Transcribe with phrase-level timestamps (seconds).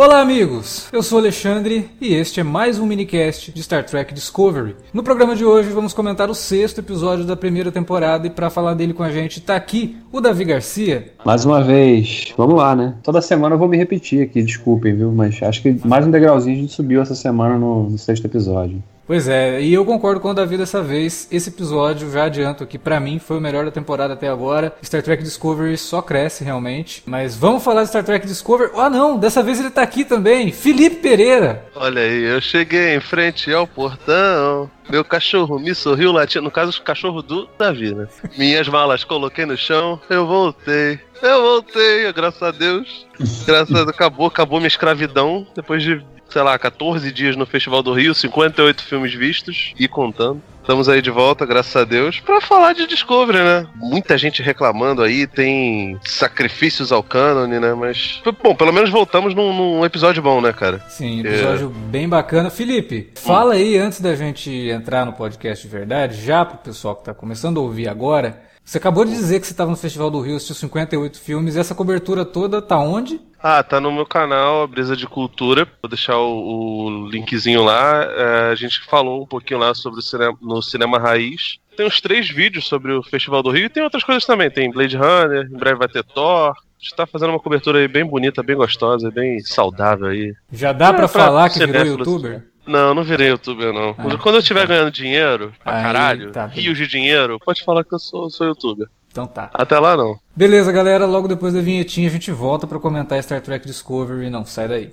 [0.00, 0.86] Olá, amigos!
[0.92, 4.76] Eu sou Alexandre e este é mais um minicast de Star Trek Discovery.
[4.94, 8.74] No programa de hoje vamos comentar o sexto episódio da primeira temporada e para falar
[8.74, 11.14] dele com a gente tá aqui o Davi Garcia.
[11.24, 12.94] Mais uma vez, vamos lá, né?
[13.02, 15.10] Toda semana eu vou me repetir aqui, desculpem, viu?
[15.10, 18.80] Mas acho que mais um degrauzinho a gente subiu essa semana no, no sexto episódio.
[19.08, 21.26] Pois é, e eu concordo com o Davi dessa vez.
[21.32, 24.74] Esse episódio, já adianto aqui, para mim foi o melhor da temporada até agora.
[24.84, 27.02] Star Trek Discovery só cresce realmente.
[27.06, 28.70] Mas vamos falar de Star Trek Discovery.
[28.76, 30.52] Ah, não, dessa vez ele tá aqui também.
[30.52, 31.64] Felipe Pereira.
[31.74, 34.70] Olha aí, eu cheguei em frente ao portão.
[34.90, 36.44] Meu cachorro me sorriu latindo.
[36.44, 38.08] No caso, o cachorro do Davi, né?
[38.36, 41.00] Minhas malas coloquei no chão, eu voltei.
[41.22, 43.06] Eu voltei, graças a Deus.
[43.46, 45.46] Graças a Deus, acabou, acabou minha escravidão.
[45.54, 50.42] Depois de sei lá, 14 dias no Festival do Rio, 58 filmes vistos e contando.
[50.60, 53.66] Estamos aí de volta, graças a Deus, para falar de Discovery, né?
[53.76, 57.72] Muita gente reclamando aí, tem sacrifícios ao cânone, né?
[57.72, 60.84] Mas, bom, pelo menos voltamos num, num episódio bom, né, cara?
[60.90, 61.90] Sim, episódio é...
[61.90, 62.50] bem bacana.
[62.50, 67.04] Felipe, fala aí, antes da gente entrar no podcast de verdade, já pro pessoal que
[67.04, 70.20] tá começando a ouvir agora, você acabou de dizer que você estava no Festival do
[70.20, 73.18] Rio, assistiu 58 filmes, e essa cobertura toda tá onde?
[73.40, 75.66] Ah, tá no meu canal, a Brisa de Cultura.
[75.80, 78.02] Vou deixar o, o linkzinho lá.
[78.02, 81.58] É, a gente falou um pouquinho lá sobre o cinema, no cinema raiz.
[81.76, 84.50] Tem uns três vídeos sobre o Festival do Rio e tem outras coisas também.
[84.50, 86.50] Tem Blade Runner, em breve vai ter Thor.
[86.50, 90.34] A gente tá fazendo uma cobertura aí bem bonita, bem gostosa, bem saudável aí.
[90.52, 92.44] Já dá é, pra, pra falar que virou youtuber?
[92.66, 93.94] Não, não virei youtuber, não.
[93.96, 97.82] Ah, Quando eu estiver ganhando dinheiro, pra Aí, caralho, tá, rios de dinheiro, pode falar
[97.82, 98.88] que eu sou, sou youtuber.
[99.18, 99.50] Então tá.
[99.52, 100.16] Até lá não.
[100.36, 101.04] Beleza, galera.
[101.04, 104.30] Logo depois da vinhetinha a gente volta para comentar Star Trek Discovery.
[104.30, 104.92] Não, sai daí.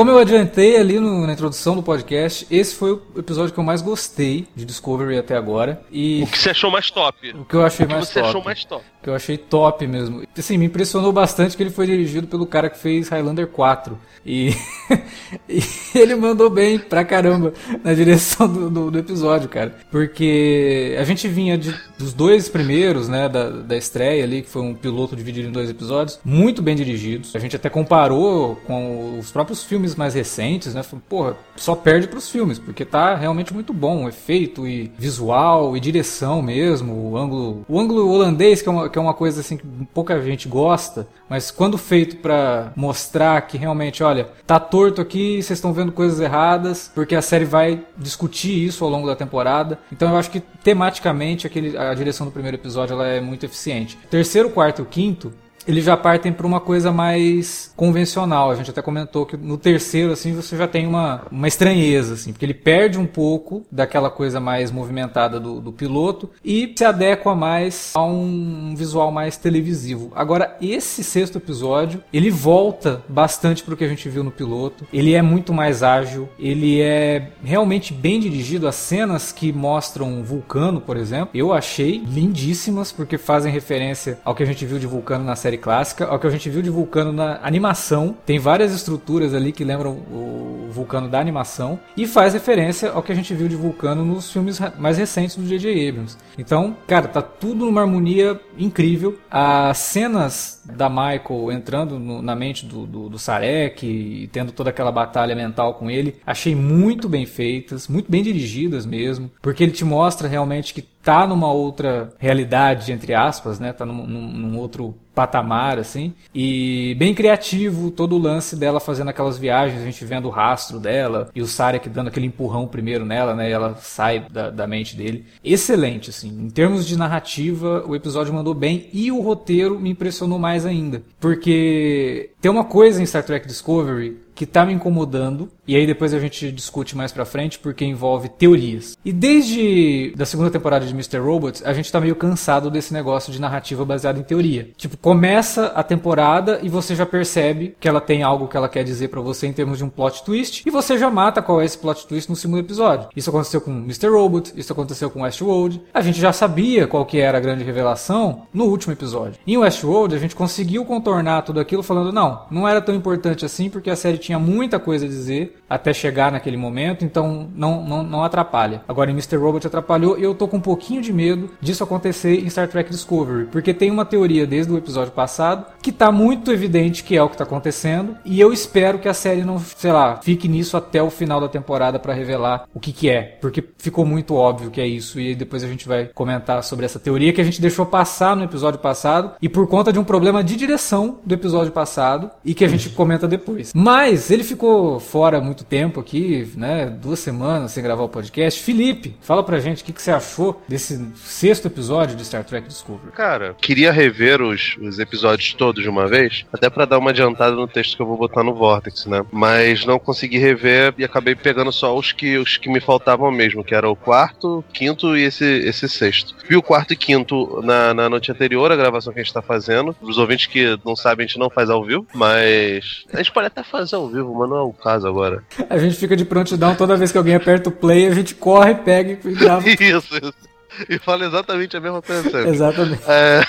[0.00, 3.64] Como eu adiantei ali no, na introdução do podcast, esse foi o episódio que eu
[3.64, 5.82] mais gostei de Discovery até agora.
[5.92, 7.32] E o que você achou mais top?
[7.32, 8.28] O que eu achei o que mais você top.
[8.30, 8.84] achou mais top?
[9.02, 10.22] Que eu achei top mesmo.
[10.38, 13.98] Assim, me impressionou bastante que ele foi dirigido pelo cara que fez Highlander 4.
[14.24, 14.54] E,
[15.48, 15.62] e
[15.94, 19.74] ele mandou bem pra caramba na direção do, do, do, episódio, cara.
[19.90, 24.62] Porque a gente vinha de, dos dois primeiros, né, da, da estreia ali, que foi
[24.62, 27.34] um piloto dividido em dois episódios, muito bem dirigidos.
[27.34, 30.82] A gente até comparou com os próprios filmes filmes mais recentes, né?
[31.08, 34.04] Porra, só perde pros filmes, porque tá realmente muito bom.
[34.04, 37.10] O efeito e visual e direção mesmo.
[37.10, 40.20] O ângulo, o ângulo holandês, que é, uma, que é uma coisa assim que pouca
[40.22, 45.72] gente gosta, mas quando feito para mostrar que realmente, olha, tá torto aqui, vocês estão
[45.72, 49.78] vendo coisas erradas, porque a série vai discutir isso ao longo da temporada.
[49.92, 53.98] Então eu acho que tematicamente aquele, a direção do primeiro episódio ela é muito eficiente.
[54.10, 55.32] Terceiro, quarto e quinto
[55.70, 58.50] eles já partem para uma coisa mais convencional.
[58.50, 62.32] A gente até comentou que no terceiro, assim, você já tem uma, uma estranheza, assim,
[62.32, 67.34] porque ele perde um pouco daquela coisa mais movimentada do, do piloto e se adequa
[67.34, 70.10] mais a um visual mais televisivo.
[70.14, 74.86] Agora, esse sexto episódio, ele volta bastante para o que a gente viu no piloto.
[74.92, 78.66] Ele é muito mais ágil, ele é realmente bem dirigido.
[78.66, 84.42] As cenas que mostram Vulcano, por exemplo, eu achei lindíssimas, porque fazem referência ao que
[84.42, 86.70] a gente viu de Vulcano na série série clássica, ao que a gente viu de
[86.70, 88.16] Vulcano na animação.
[88.26, 93.12] Tem várias estruturas ali que lembram o Vulcano da animação e faz referência ao que
[93.12, 95.88] a gente viu de Vulcano nos filmes mais recentes do J.J.
[95.88, 96.16] Abrams.
[96.38, 99.18] Então, cara, tá tudo numa harmonia incrível.
[99.30, 104.70] As cenas da Michael entrando no, na mente do, do, do Sarek e tendo toda
[104.70, 109.72] aquela batalha mental com ele, achei muito bem feitas, muito bem dirigidas mesmo, porque ele
[109.72, 113.72] te mostra realmente que tá numa outra realidade, entre aspas, né?
[113.72, 116.14] Tá num, num, num outro patamar, assim.
[116.34, 120.78] E bem criativo todo o lance dela fazendo aquelas viagens, a gente vendo o rastro
[120.78, 123.50] dela e o Sarek dando aquele empurrão primeiro nela, né?
[123.50, 125.26] E ela sai da, da mente dele.
[125.44, 126.28] Excelente, assim.
[126.28, 131.02] Em termos de narrativa, o episódio mandou bem e o roteiro me impressionou mais ainda.
[131.18, 136.14] Porque tem uma coisa em Star Trek Discovery que tá me incomodando, e aí depois
[136.14, 138.96] a gente discute mais pra frente porque envolve teorias.
[139.04, 141.18] E desde da segunda temporada de Mr.
[141.18, 144.70] Robot, a gente tá meio cansado desse negócio de narrativa baseada em teoria.
[144.78, 148.82] Tipo, começa a temporada e você já percebe que ela tem algo que ela quer
[148.82, 151.66] dizer para você em termos de um plot twist, e você já mata qual é
[151.66, 153.10] esse plot twist no segundo episódio.
[153.14, 154.08] Isso aconteceu com Mr.
[154.08, 155.82] Robot, isso aconteceu com Westworld.
[155.92, 159.38] A gente já sabia qual que era a grande revelação no último episódio.
[159.46, 163.68] Em Westworld, a gente conseguiu contornar tudo aquilo falando, não, não era tão importante assim
[163.68, 167.82] porque a série tinha tinha muita coisa a dizer até chegar naquele momento, então não,
[167.82, 168.82] não, não atrapalha.
[168.86, 169.36] Agora em Mr.
[169.36, 172.90] Robot atrapalhou e eu tô com um pouquinho de medo disso acontecer em Star Trek
[172.90, 177.22] Discovery, porque tem uma teoria desde o episódio passado que tá muito evidente que é
[177.22, 180.76] o que tá acontecendo e eu espero que a série não, sei lá, fique nisso
[180.76, 184.70] até o final da temporada para revelar o que que é, porque ficou muito óbvio
[184.70, 187.60] que é isso e depois a gente vai comentar sobre essa teoria que a gente
[187.60, 191.72] deixou passar no episódio passado e por conta de um problema de direção do episódio
[191.72, 193.72] passado e que a gente comenta depois.
[193.74, 196.84] Mas mas ele ficou fora muito tempo aqui, né?
[196.84, 198.62] Duas semanas sem gravar o podcast.
[198.62, 202.68] Felipe, fala pra gente o que, que você achou desse sexto episódio de Star Trek
[202.68, 203.12] Discovery.
[203.12, 207.56] Cara, queria rever os, os episódios todos de uma vez, até para dar uma adiantada
[207.56, 209.24] no texto que eu vou botar no Vortex, né?
[209.32, 213.64] Mas não consegui rever e acabei pegando só os que, os que me faltavam mesmo,
[213.64, 216.36] que era o quarto, quinto e esse, esse sexto.
[216.46, 219.40] Vi o quarto e quinto na, na noite anterior, a gravação que a gente tá
[219.40, 219.96] fazendo.
[220.02, 223.46] Os ouvintes que não sabem, a gente não faz ao vivo, mas a gente pode
[223.46, 225.42] até fazer ao vivo, mas não é o caso agora.
[225.68, 228.74] A gente fica de prontidão toda vez que alguém aperta o play, a gente corre,
[228.74, 229.68] pega e grava.
[229.68, 230.50] isso, isso
[230.88, 232.48] e fala exatamente a mesma coisa.
[232.48, 233.02] Exatamente.
[233.06, 233.44] É,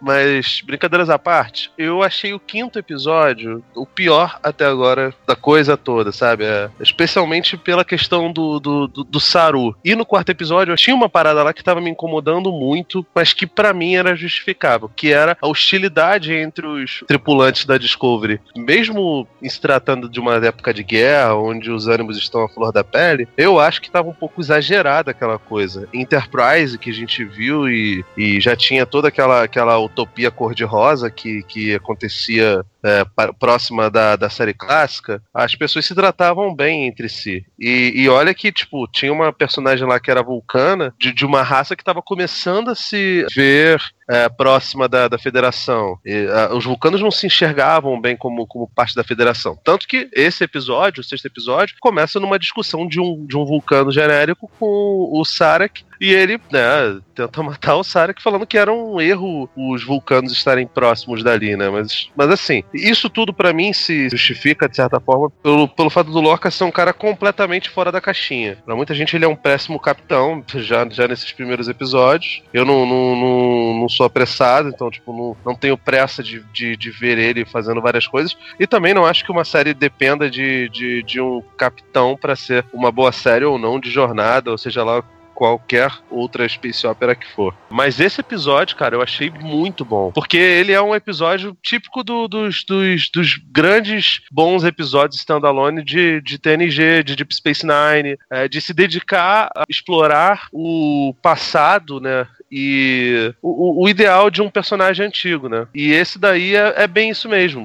[0.00, 5.76] mas, brincadeiras à parte, eu achei o quinto episódio o pior até agora da coisa
[5.76, 6.44] toda, sabe?
[6.44, 9.74] É, especialmente pela questão do, do, do, do, Saru.
[9.84, 13.32] E no quarto episódio, eu tinha uma parada lá que tava me incomodando muito, mas
[13.32, 18.40] que para mim era justificável, que era a hostilidade entre os tripulantes da Discovery.
[18.56, 22.84] Mesmo se tratando de uma época de guerra, onde os ânimos estão à flor da
[22.84, 25.88] pele, eu acho que tava um pouco exagerada aquela coisa.
[25.92, 31.42] Enterprise que a gente viu e, e já tinha toda aquela, aquela utopia cor-de-rosa que,
[31.44, 33.04] que acontecia é,
[33.38, 37.44] próxima da, da série clássica, as pessoas se tratavam bem entre si.
[37.58, 41.42] E, e olha que, tipo, tinha uma personagem lá que era vulcana, de, de uma
[41.42, 43.80] raça que estava começando a se ver
[44.10, 45.98] é, próxima da, da federação.
[46.04, 49.56] E, a, os vulcanos não se enxergavam bem como, como parte da federação.
[49.62, 53.92] Tanto que esse episódio, o sexto episódio, começa numa discussão de um, de um vulcano
[53.92, 55.84] genérico com o Sarek.
[56.02, 60.66] E ele, né, tenta matar o Sarek falando que era um erro os vulcanos estarem
[60.66, 61.70] próximos dali, né?
[61.70, 66.10] Mas, mas assim, isso tudo para mim se justifica, de certa forma, pelo, pelo fato
[66.10, 68.58] do Lorca ser um cara completamente fora da caixinha.
[68.66, 72.42] Pra muita gente ele é um péssimo capitão, já, já nesses primeiros episódios.
[72.52, 76.76] Eu não, não, não, não sou apressado, então, tipo, não, não tenho pressa de, de,
[76.76, 78.36] de, ver ele fazendo várias coisas.
[78.58, 82.64] E também não acho que uma série dependa de, de, de um capitão para ser
[82.72, 85.04] uma boa série ou não, de jornada, ou seja lá
[85.42, 87.52] qualquer outra space opera que for.
[87.68, 90.12] Mas esse episódio, cara, eu achei muito bom.
[90.12, 96.20] Porque ele é um episódio típico do, dos, dos, dos, grandes bons episódios standalone de,
[96.20, 102.24] de TNG, de Deep Space Nine, é, de se dedicar a explorar o passado, né?
[102.54, 105.66] E o, o, ideal de um personagem antigo, né?
[105.74, 107.64] E esse daí é, é bem isso mesmo.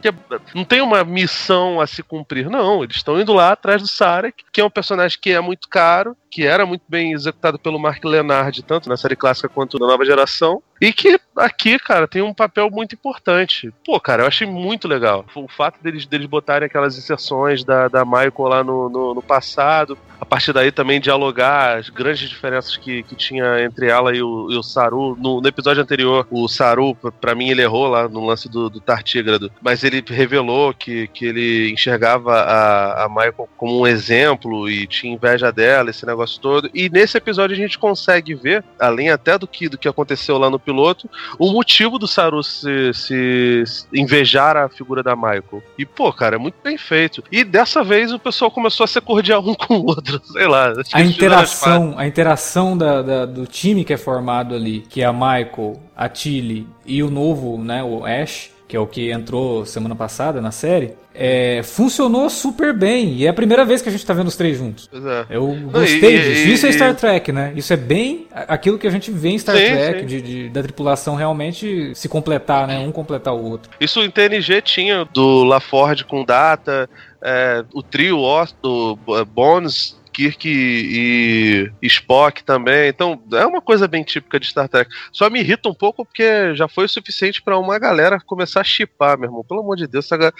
[0.55, 2.85] Não tem uma missão a se cumprir, não.
[2.85, 6.15] Eles estão indo lá atrás do Sarek, que é um personagem que é muito caro,
[6.31, 10.05] que era muito bem executado pelo Mark Leonard, tanto na série clássica quanto na nova
[10.05, 10.63] geração.
[10.79, 13.73] E que aqui, cara, tem um papel muito importante.
[13.85, 15.25] Pô, cara, eu achei muito legal.
[15.35, 19.97] O fato deles, deles botarem aquelas inserções da, da Michael lá no, no, no passado,
[20.19, 24.51] a partir daí também dialogar as grandes diferenças que, que tinha entre ela e o,
[24.51, 25.15] e o Saru.
[25.19, 28.79] No, no, episódio anterior, o Saru, para mim, ele errou lá no lance do, do
[28.79, 34.87] Tartígrado, mas ele revelou que, que ele enxergava a, a Michael como um exemplo e
[34.87, 36.69] tinha inveja dela, esse negócio todo.
[36.73, 40.49] E nesse episódio a gente consegue ver, além até do que, do que aconteceu lá
[40.49, 45.63] no piloto, o motivo do Saru se, se invejar a figura da Michael.
[45.77, 47.23] E, pô, cara, é muito bem feito.
[47.31, 50.47] E dessa vez o pessoal começou a ser cordial um com o outro outro, sei
[50.47, 50.73] lá.
[50.93, 55.13] A interação, a interação da, da, do time que é formado ali, que é a
[55.13, 59.95] Michael, a Tilly e o novo, né, o Ash, que é o que entrou semana
[59.95, 63.13] passada na série, é, funcionou super bem.
[63.15, 64.89] E é a primeira vez que a gente tá vendo os três juntos.
[64.93, 65.25] É.
[65.37, 66.47] Eu gostei e- disso.
[66.49, 67.53] e- Isso é Star Trek, né?
[67.55, 70.05] Isso é bem aquilo que a gente vê em Star Sim, Trek, sim.
[70.05, 72.77] de, de- da tripulação realmente se completar, né?
[72.79, 73.69] Um completar o outro.
[73.81, 76.89] Isso em TNG tinha do LaForge com Data,
[77.21, 78.19] é, o trio
[78.61, 82.89] do é, Bones, Kirk e, e Spock também.
[82.89, 84.89] Então é uma coisa bem típica de Star Trek.
[85.11, 88.63] Só me irrita um pouco porque já foi o suficiente pra uma galera começar a
[88.63, 89.45] chipar, meu irmão.
[89.47, 90.33] Pelo amor de Deus, essa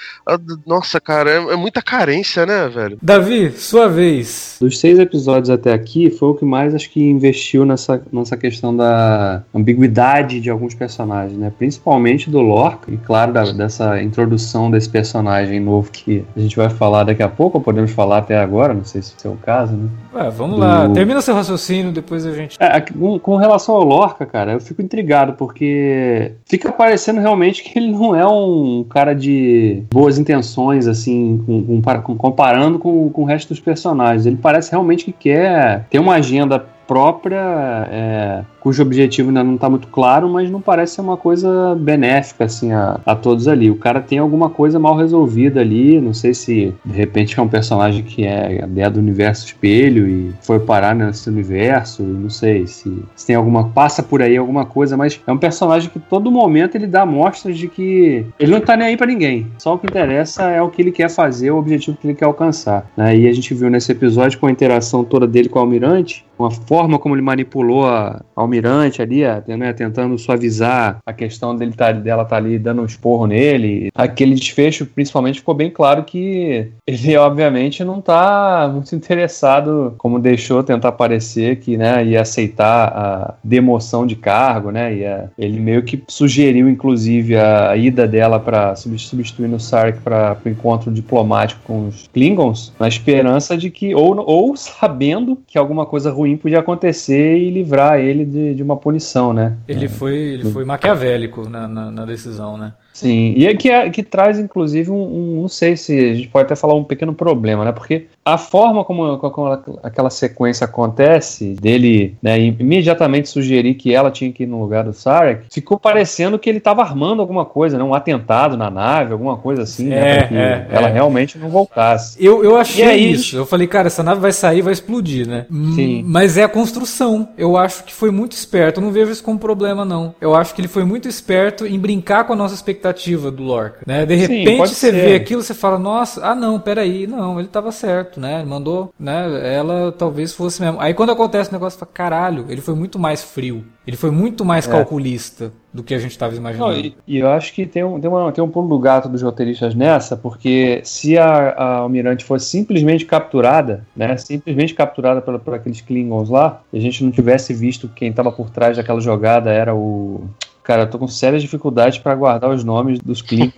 [0.65, 2.98] nossa, cara, é, é muita carência, né, velho?
[3.01, 4.57] Davi, sua vez.
[4.60, 8.75] Dos seis episódios até aqui, foi o que mais acho que investiu nessa, nessa questão
[8.75, 11.51] da ambiguidade de alguns personagens, né?
[11.55, 16.69] Principalmente do Lorca, e claro, da- dessa introdução desse personagem novo que a gente vai
[16.69, 19.66] falar daqui a pouco, ou podemos falar até agora, não sei se é o caso,
[19.71, 19.89] né?
[20.13, 20.89] Ué, vamos Do- lá.
[20.89, 22.57] Termina seu raciocínio, depois a gente.
[22.59, 27.91] É, com, relação ao Lorca, cara, eu fico intrigado, porque fica parecendo realmente que ele
[27.91, 33.50] não é um cara de boas intenções, assim, com- com- comparando com, com o resto
[33.50, 34.25] dos personagens.
[34.25, 39.70] Ele parece realmente que quer ter uma agenda própria, é, cujo objetivo ainda não está
[39.70, 43.70] muito claro, mas não parece ser uma coisa benéfica assim a, a todos ali.
[43.70, 47.48] O cara tem alguma coisa mal resolvida ali, não sei se de repente é um
[47.48, 53.03] personagem que é, é do universo espelho e foi parar nesse universo, não sei se,
[53.15, 56.75] se tem alguma passa por aí alguma coisa, mas é um personagem que todo momento
[56.75, 59.48] ele dá mostras de que ele não tá nem aí pra ninguém.
[59.58, 62.25] Só o que interessa é o que ele quer fazer, o objetivo que ele quer
[62.25, 62.89] alcançar.
[62.96, 63.17] Né?
[63.17, 66.51] E a gente viu nesse episódio com a interação toda dele com o Almirante, uma
[66.51, 71.74] forma como ele manipulou a a Almirante ali, a- né, tentando suavizar a questão dele
[71.75, 73.89] tá, dela tá ali dando um esporro nele.
[73.96, 80.62] Aquele desfecho, principalmente, ficou bem claro que ele, obviamente, não tá muito interessado, como deixou
[80.63, 84.93] tentar parecer, que né, ia aceitar a demoção de cargo, né?
[84.96, 90.50] Ia, ele meio que sugeriu, inclusive, a ida dela para substituir o Sarek para o
[90.50, 96.12] encontro diplomático com os Klingons, na esperança de que, ou, ou sabendo que alguma coisa
[96.12, 99.55] ruim podia acontecer e livrar ele de, de uma punição, né?
[99.67, 102.74] Ele foi, ele foi maquiavélico na, na, na decisão, né?
[102.93, 104.95] Sim, e é que, é- que traz inclusive um,
[105.38, 107.71] um- não sei se a gente pode até falar um pequeno problema, né?
[107.71, 109.48] Porque a forma como, como
[109.84, 114.93] aquela sequência acontece, dele né, imediatamente sugerir que ela tinha que ir no lugar do
[114.93, 117.84] Sarek, ficou parecendo que ele estava armando alguma coisa, né?
[117.84, 119.98] Um atentado na nave, alguma coisa assim, né?
[119.98, 120.91] É, Pra que é, ela é.
[120.91, 122.17] realmente não voltasse.
[122.24, 123.38] Eu, eu achei aí, isso.
[123.38, 125.46] Eu falei, cara, essa nave vai sair, vai explodir, né?
[125.75, 126.03] Sim.
[126.05, 127.29] Mas é a construção.
[127.38, 128.79] Eu acho que foi muito esperto.
[128.79, 130.13] Eu não vejo isso como problema, não.
[130.19, 133.79] Eu acho que ele foi muito esperto em brincar com a nossa expectativa do Lorca.
[133.86, 134.05] Né?
[134.05, 134.91] De Sim, repente pode você ser.
[134.91, 138.39] vê aquilo, você fala, nossa, ah não, peraí, não, ele tava certo, né?
[138.39, 139.55] Ele mandou, né?
[139.55, 140.79] Ela talvez fosse mesmo.
[140.79, 143.63] Aí quando acontece o negócio, você fala, caralho, ele foi muito mais frio.
[143.86, 144.71] Ele foi muito mais É.
[144.71, 146.77] calculista do que a gente tava Não, imaginando.
[146.77, 149.21] e, e eu acho que tem um, tem, uma, tem um pulo do gato dos
[149.21, 155.53] roteiristas nessa, porque se a, a Almirante fosse simplesmente capturada, né, simplesmente capturada pela, por
[155.53, 159.51] aqueles Klingons lá, e a gente não tivesse visto quem estava por trás daquela jogada
[159.51, 160.25] era o.
[160.67, 163.53] Cara, eu tô com sérias dificuldades para guardar os nomes dos Klingons.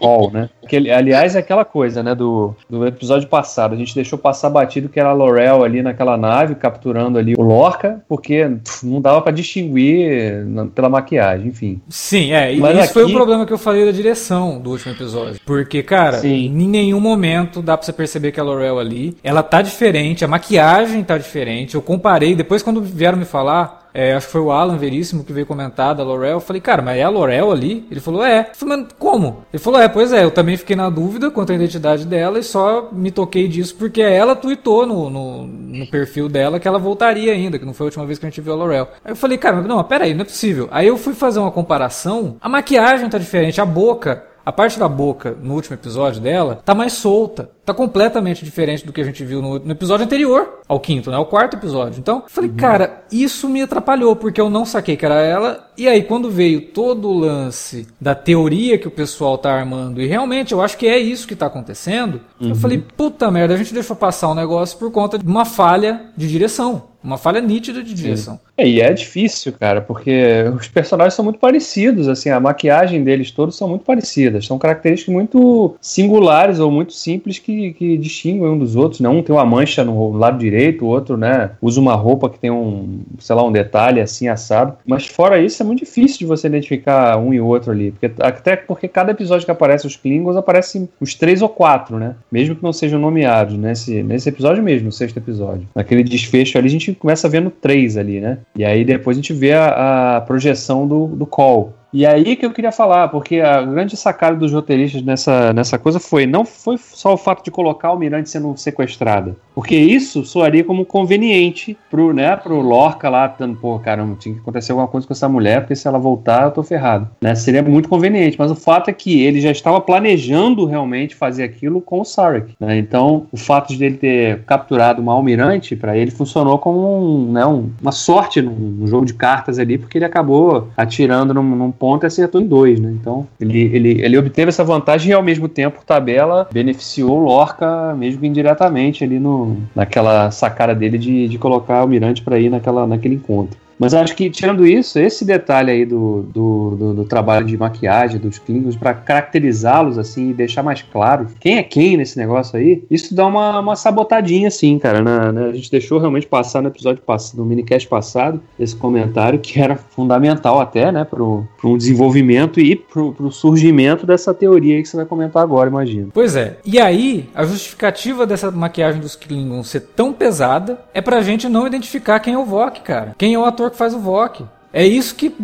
[0.00, 0.48] Paul, né?
[0.64, 3.74] Aquele, aliás, é aquela coisa, né, do, do episódio passado.
[3.74, 7.42] A gente deixou passar batido que era a Laurel ali naquela nave, capturando ali o
[7.42, 11.82] Lorca, porque pff, não dava para distinguir na- pela maquiagem, enfim.
[11.88, 12.54] Sim, é.
[12.54, 15.38] E Mas isso foi o aqui- problema que eu falei da direção do último episódio.
[15.44, 16.46] Porque, cara, Sim.
[16.46, 20.28] em nenhum momento dá pra você perceber que a Laurel ali, ela tá diferente, a
[20.28, 21.74] maquiagem tá diferente.
[21.74, 25.32] Eu comparei, depois quando vieram me falar, é, acho que foi o Alan Veríssimo que
[25.32, 26.34] veio comentar da Laurel.
[26.34, 27.84] Eu falei, cara, mas é a Laurel ali?
[27.90, 28.50] Ele falou, é.
[28.50, 29.44] Eu falei, mas como?
[29.52, 32.44] Ele falou, é, pois é, eu também fiquei na dúvida quanto à identidade dela e
[32.44, 37.32] só me toquei disso porque ela tweetou no, no, no perfil dela que ela voltaria
[37.32, 38.88] ainda, que não foi a última vez que a gente viu a Laurel.
[39.04, 40.68] Aí eu falei, cara, não, pera aí, não é possível.
[40.70, 44.27] Aí eu fui fazer uma comparação, a maquiagem tá diferente, a boca.
[44.48, 47.50] A parte da boca no último episódio dela tá mais solta.
[47.66, 51.18] Tá completamente diferente do que a gente viu no, no episódio anterior ao quinto, né?
[51.18, 52.00] O quarto episódio.
[52.00, 55.68] Então, falei, cara, isso me atrapalhou, porque eu não saquei que era ela.
[55.76, 60.06] E aí, quando veio todo o lance da teoria que o pessoal tá armando, e
[60.06, 63.74] realmente eu acho que é isso que tá acontecendo, eu falei, puta merda, a gente
[63.74, 66.84] deixou passar o negócio por conta de uma falha de direção.
[67.08, 68.38] Uma falha nítida de direção.
[68.54, 73.30] É, e é difícil, cara, porque os personagens são muito parecidos, assim, a maquiagem deles
[73.30, 74.44] todos são muito parecidas.
[74.44, 79.08] São características muito singulares ou muito simples que, que distinguem um dos outros, né?
[79.08, 82.50] Um tem uma mancha no lado direito, o outro, né, usa uma roupa que tem
[82.50, 84.74] um, sei lá, um detalhe assim assado.
[84.84, 87.92] Mas fora isso, é muito difícil de você identificar um e outro ali.
[87.92, 92.16] Porque, até porque cada episódio que aparece os Klingons, aparecem os três ou quatro, né?
[92.30, 95.66] Mesmo que não sejam nomeados, nesse, nesse episódio mesmo, no sexto episódio.
[95.74, 98.38] Naquele desfecho ali, a gente começa vendo três ali, né?
[98.56, 101.74] E aí depois a gente vê a, a projeção do, do Call.
[101.92, 105.98] E aí que eu queria falar, porque a grande sacada dos roteiristas nessa, nessa coisa
[105.98, 110.62] foi não foi só o fato de colocar o Almirante sendo sequestrada, porque isso soaria
[110.62, 115.06] como conveniente pro, né, pro Lorca lá, dando, pô, caramba, tinha que acontecer alguma coisa
[115.06, 117.08] com essa mulher, porque se ela voltar, eu tô ferrado.
[117.22, 117.34] Né?
[117.34, 121.80] Seria muito conveniente, mas o fato é que ele já estava planejando realmente fazer aquilo
[121.80, 122.54] com o Sarek.
[122.60, 122.78] Né?
[122.78, 127.46] Então, o fato de ele ter capturado uma almirante, para ele funcionou como um, né,
[127.46, 132.04] um, uma sorte no, jogo de cartas ali, porque ele acabou atirando num, num ponto
[132.04, 132.90] e acertou em dois, né?
[133.00, 137.94] Então, ele, ele, ele obteve essa vantagem e ao mesmo tempo, tabela, beneficiou o Lorca,
[137.94, 142.86] mesmo indiretamente, ali no, naquela sacada dele de, de colocar o Almirante para ir naquela,
[142.86, 143.58] naquele encontro.
[143.78, 148.18] Mas acho que, tirando isso, esse detalhe aí do, do, do, do trabalho de maquiagem
[148.18, 152.82] dos Klingons para caracterizá-los assim e deixar mais claro quem é quem nesse negócio aí,
[152.90, 155.02] isso dá uma, uma sabotadinha assim, cara.
[155.02, 159.38] Na, na, a gente deixou realmente passar no episódio passado, no minicast passado, esse comentário
[159.38, 164.82] que era fundamental até, né, pro, pro desenvolvimento e pro, pro surgimento dessa teoria aí
[164.82, 166.10] que você vai comentar agora, imagino.
[166.12, 166.58] Pois é.
[166.64, 171.66] E aí, a justificativa dessa maquiagem dos Klingons ser tão pesada é pra gente não
[171.66, 173.14] identificar quem é o Vok, cara.
[173.16, 174.44] Quem é o ator que faz o VOC.
[174.72, 175.34] É isso que,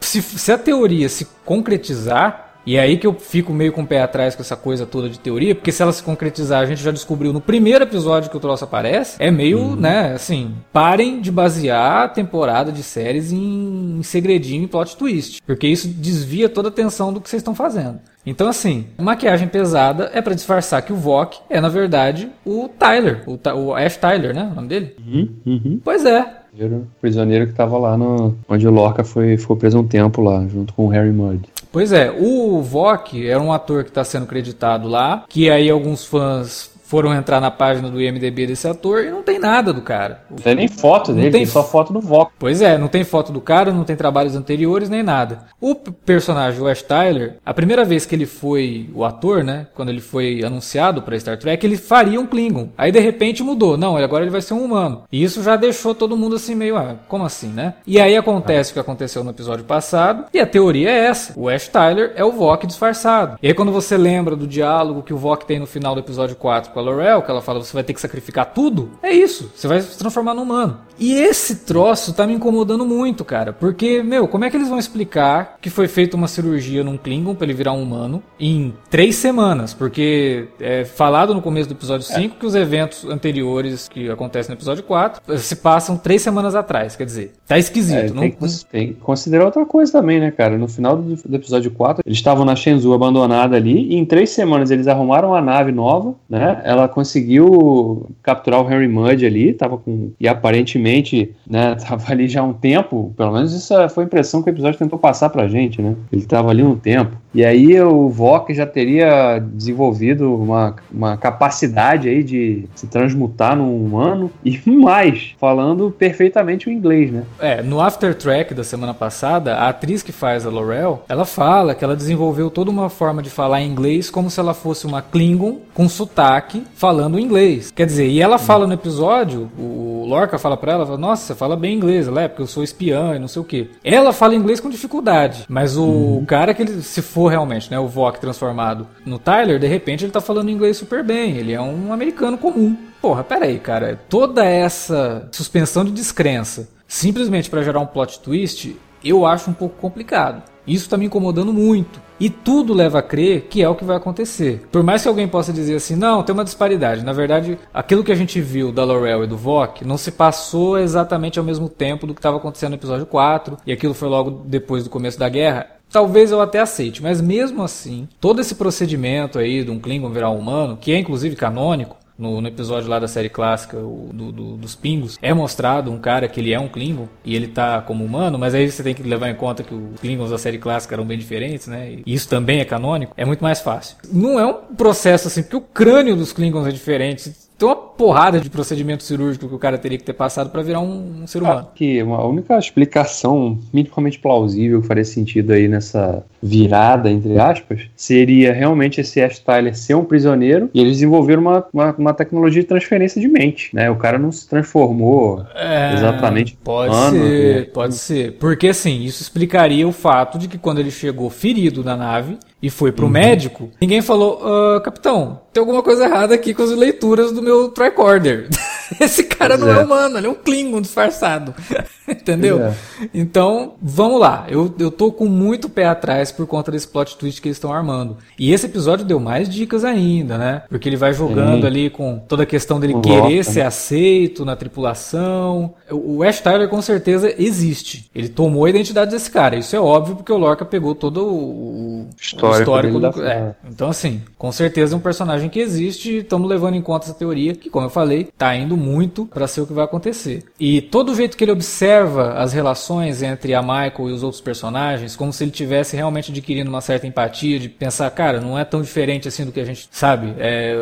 [0.00, 3.86] se, se a teoria se concretizar, e é aí que eu fico meio com o
[3.86, 6.82] pé atrás com essa coisa toda de teoria, porque se ela se concretizar, a gente
[6.82, 9.74] já descobriu no primeiro episódio que o troço aparece, é meio, uhum.
[9.74, 15.40] né, assim, parem de basear a temporada de séries em, em segredinho e plot twist,
[15.46, 18.00] porque isso desvia toda a atenção do que vocês estão fazendo.
[18.26, 23.22] Então, assim, maquiagem pesada é para disfarçar que o Vok é, na verdade, o Tyler,
[23.26, 24.46] o, o Ash Tyler, né?
[24.52, 24.94] O nome dele?
[24.98, 25.80] Uhum, uhum.
[25.82, 26.38] Pois é.
[26.66, 30.46] O prisioneiro que estava lá no, onde o Lorca foi, ficou preso um tempo lá,
[30.48, 31.42] junto com o Harry Mudd.
[31.70, 36.04] Pois é, o Vok era um ator que está sendo creditado lá, que aí alguns
[36.04, 40.22] fãs foram entrar na página do IMDB desse ator e não tem nada do cara.
[40.30, 42.32] Não tem nem foto dele, tem, tem só foto do Vok.
[42.38, 45.44] Pois é, não tem foto do cara, não tem trabalhos anteriores nem nada.
[45.60, 49.90] O personagem, o Ash Tyler, a primeira vez que ele foi o ator, né, quando
[49.90, 52.70] ele foi anunciado para Star Trek, ele faria um Klingon.
[52.78, 55.02] Aí de repente mudou, não, agora ele vai ser um humano.
[55.12, 57.74] E isso já deixou todo mundo assim meio, ah, como assim, né?
[57.86, 61.34] E aí acontece o que aconteceu no episódio passado, e a teoria é essa.
[61.36, 63.38] O Ash Tyler é o Vok disfarçado.
[63.42, 66.34] E aí quando você lembra do diálogo que o Vok tem no final do episódio
[66.34, 68.90] 4 com a Laurel, que ela fala, você vai ter que sacrificar tudo.
[69.02, 70.78] É isso, você vai se transformar num humano.
[70.98, 74.78] E esse troço tá me incomodando muito, cara, porque, meu, como é que eles vão
[74.78, 79.16] explicar que foi feita uma cirurgia num Klingon pra ele virar um humano em três
[79.16, 79.72] semanas?
[79.72, 82.38] Porque é falado no começo do episódio 5 é.
[82.38, 87.04] que os eventos anteriores que acontecem no episódio 4 se passam três semanas atrás, quer
[87.04, 87.96] dizer, tá esquisito.
[87.96, 90.58] É, não, tem, que, tem, que, considerar outra coisa também, né, cara?
[90.58, 94.30] No final do, do episódio 4, eles estavam na Shenzhou abandonada ali, e em três
[94.30, 96.60] semanas eles arrumaram uma nave nova, né?
[96.68, 100.10] Ela conseguiu capturar o Harry Mudd ali, tava com.
[100.20, 104.42] E aparentemente, né, tava ali já há um tempo, pelo menos isso foi a impressão
[104.42, 105.96] que o episódio tentou passar pra gente, né?
[106.12, 107.16] Ele tava ali um tempo.
[107.38, 113.76] E aí o Vok já teria desenvolvido uma, uma capacidade aí de se transmutar num
[113.76, 117.22] humano e mais, falando perfeitamente o inglês, né?
[117.38, 121.76] É, no After Track da semana passada, a atriz que faz a Laurel, ela fala
[121.76, 125.58] que ela desenvolveu toda uma forma de falar inglês como se ela fosse uma Klingon
[125.72, 127.70] com sotaque falando inglês.
[127.70, 131.34] Quer dizer, e ela fala no episódio, o Lorca fala pra ela, fala, nossa, você
[131.36, 133.70] fala bem inglês, ela é, porque eu sou espiã e não sei o que.
[133.84, 136.24] Ela fala inglês com dificuldade, mas o uhum.
[136.24, 140.12] cara que ele, se for realmente, né, o Vok transformado no Tyler, de repente ele
[140.12, 142.76] tá falando inglês super bem, ele é um americano comum.
[143.00, 148.76] Porra, pera aí, cara, toda essa suspensão de descrença, simplesmente para gerar um plot twist,
[149.04, 150.42] eu acho um pouco complicado.
[150.66, 151.98] Isso está me incomodando muito.
[152.20, 154.66] E tudo leva a crer que é o que vai acontecer.
[154.70, 157.04] Por mais que alguém possa dizer assim, não, tem uma disparidade.
[157.04, 160.78] Na verdade, aquilo que a gente viu da Laurel e do Vok não se passou
[160.78, 164.42] exatamente ao mesmo tempo do que estava acontecendo no episódio 4, e aquilo foi logo
[164.44, 165.77] depois do começo da guerra.
[165.90, 170.30] Talvez eu até aceite, mas mesmo assim, todo esse procedimento aí de um Klingon virar
[170.30, 174.32] um humano, que é inclusive canônico, no, no, episódio lá da série clássica o, do,
[174.32, 177.80] do, dos Pingos, é mostrado um cara que ele é um Klingon e ele tá
[177.80, 180.58] como humano, mas aí você tem que levar em conta que os Klingons da série
[180.58, 181.98] clássica eram bem diferentes, né?
[182.04, 183.96] E isso também é canônico, é muito mais fácil.
[184.12, 188.40] Não é um processo assim, porque o crânio dos Klingons é diferente tem uma porrada
[188.40, 191.42] de procedimento cirúrgico que o cara teria que ter passado para virar um, um, ser
[191.42, 191.66] humano.
[191.68, 197.82] Ah, que uma única explicação minimamente plausível que faria sentido aí nessa virada, entre aspas,
[197.96, 202.62] seria realmente esse Ash Tyler ser um prisioneiro e eles desenvolveram uma, uma, uma tecnologia
[202.62, 203.90] de transferência de mente, né?
[203.90, 206.56] O cara não se transformou é, exatamente.
[206.62, 207.62] Pode ser, né?
[207.72, 208.32] pode ser.
[208.38, 212.68] Porque assim, isso explicaria o fato de que quando ele chegou ferido na nave, e
[212.70, 213.12] foi pro uhum.
[213.12, 217.68] médico, ninguém falou, ah, capitão, tem alguma coisa errada aqui com as leituras do meu
[217.68, 218.48] tricorder.
[219.00, 219.80] Esse cara Pois não é.
[219.80, 219.84] é.
[219.84, 221.54] humano, ele é um Klingon disfarçado.
[222.08, 222.62] Entendeu?
[222.62, 222.74] É.
[223.12, 224.46] Então, vamos lá.
[224.48, 227.72] Eu, eu tô com muito pé atrás por conta desse plot twist que eles estão
[227.72, 228.16] armando.
[228.38, 230.62] E esse episódio deu mais dicas ainda, né?
[230.68, 231.66] Porque ele vai jogando Sim.
[231.66, 235.74] ali com toda a questão dele O querer ser aceito na tripulação.
[235.90, 238.10] O o Ash Tyler com certeza existe.
[238.12, 239.56] Ele tomou a identidade desse cara.
[239.56, 243.24] Isso é óbvio porque o Lorca pegou todo o, o Histórico histórico dele do.
[243.24, 243.54] É.
[243.70, 247.54] Então, assim, com certeza é um personagem que existe estamos levando em conta essa teoria,
[247.54, 250.44] que, como eu falei, tá indo muito para ser o que vai acontecer.
[250.58, 254.40] E todo o jeito que ele observa as relações entre a Michael e os outros
[254.40, 258.64] personagens, como se ele tivesse realmente adquirindo uma certa empatia, de pensar, cara, não é
[258.64, 260.34] tão diferente assim do que a gente sabe.
[260.38, 260.74] É,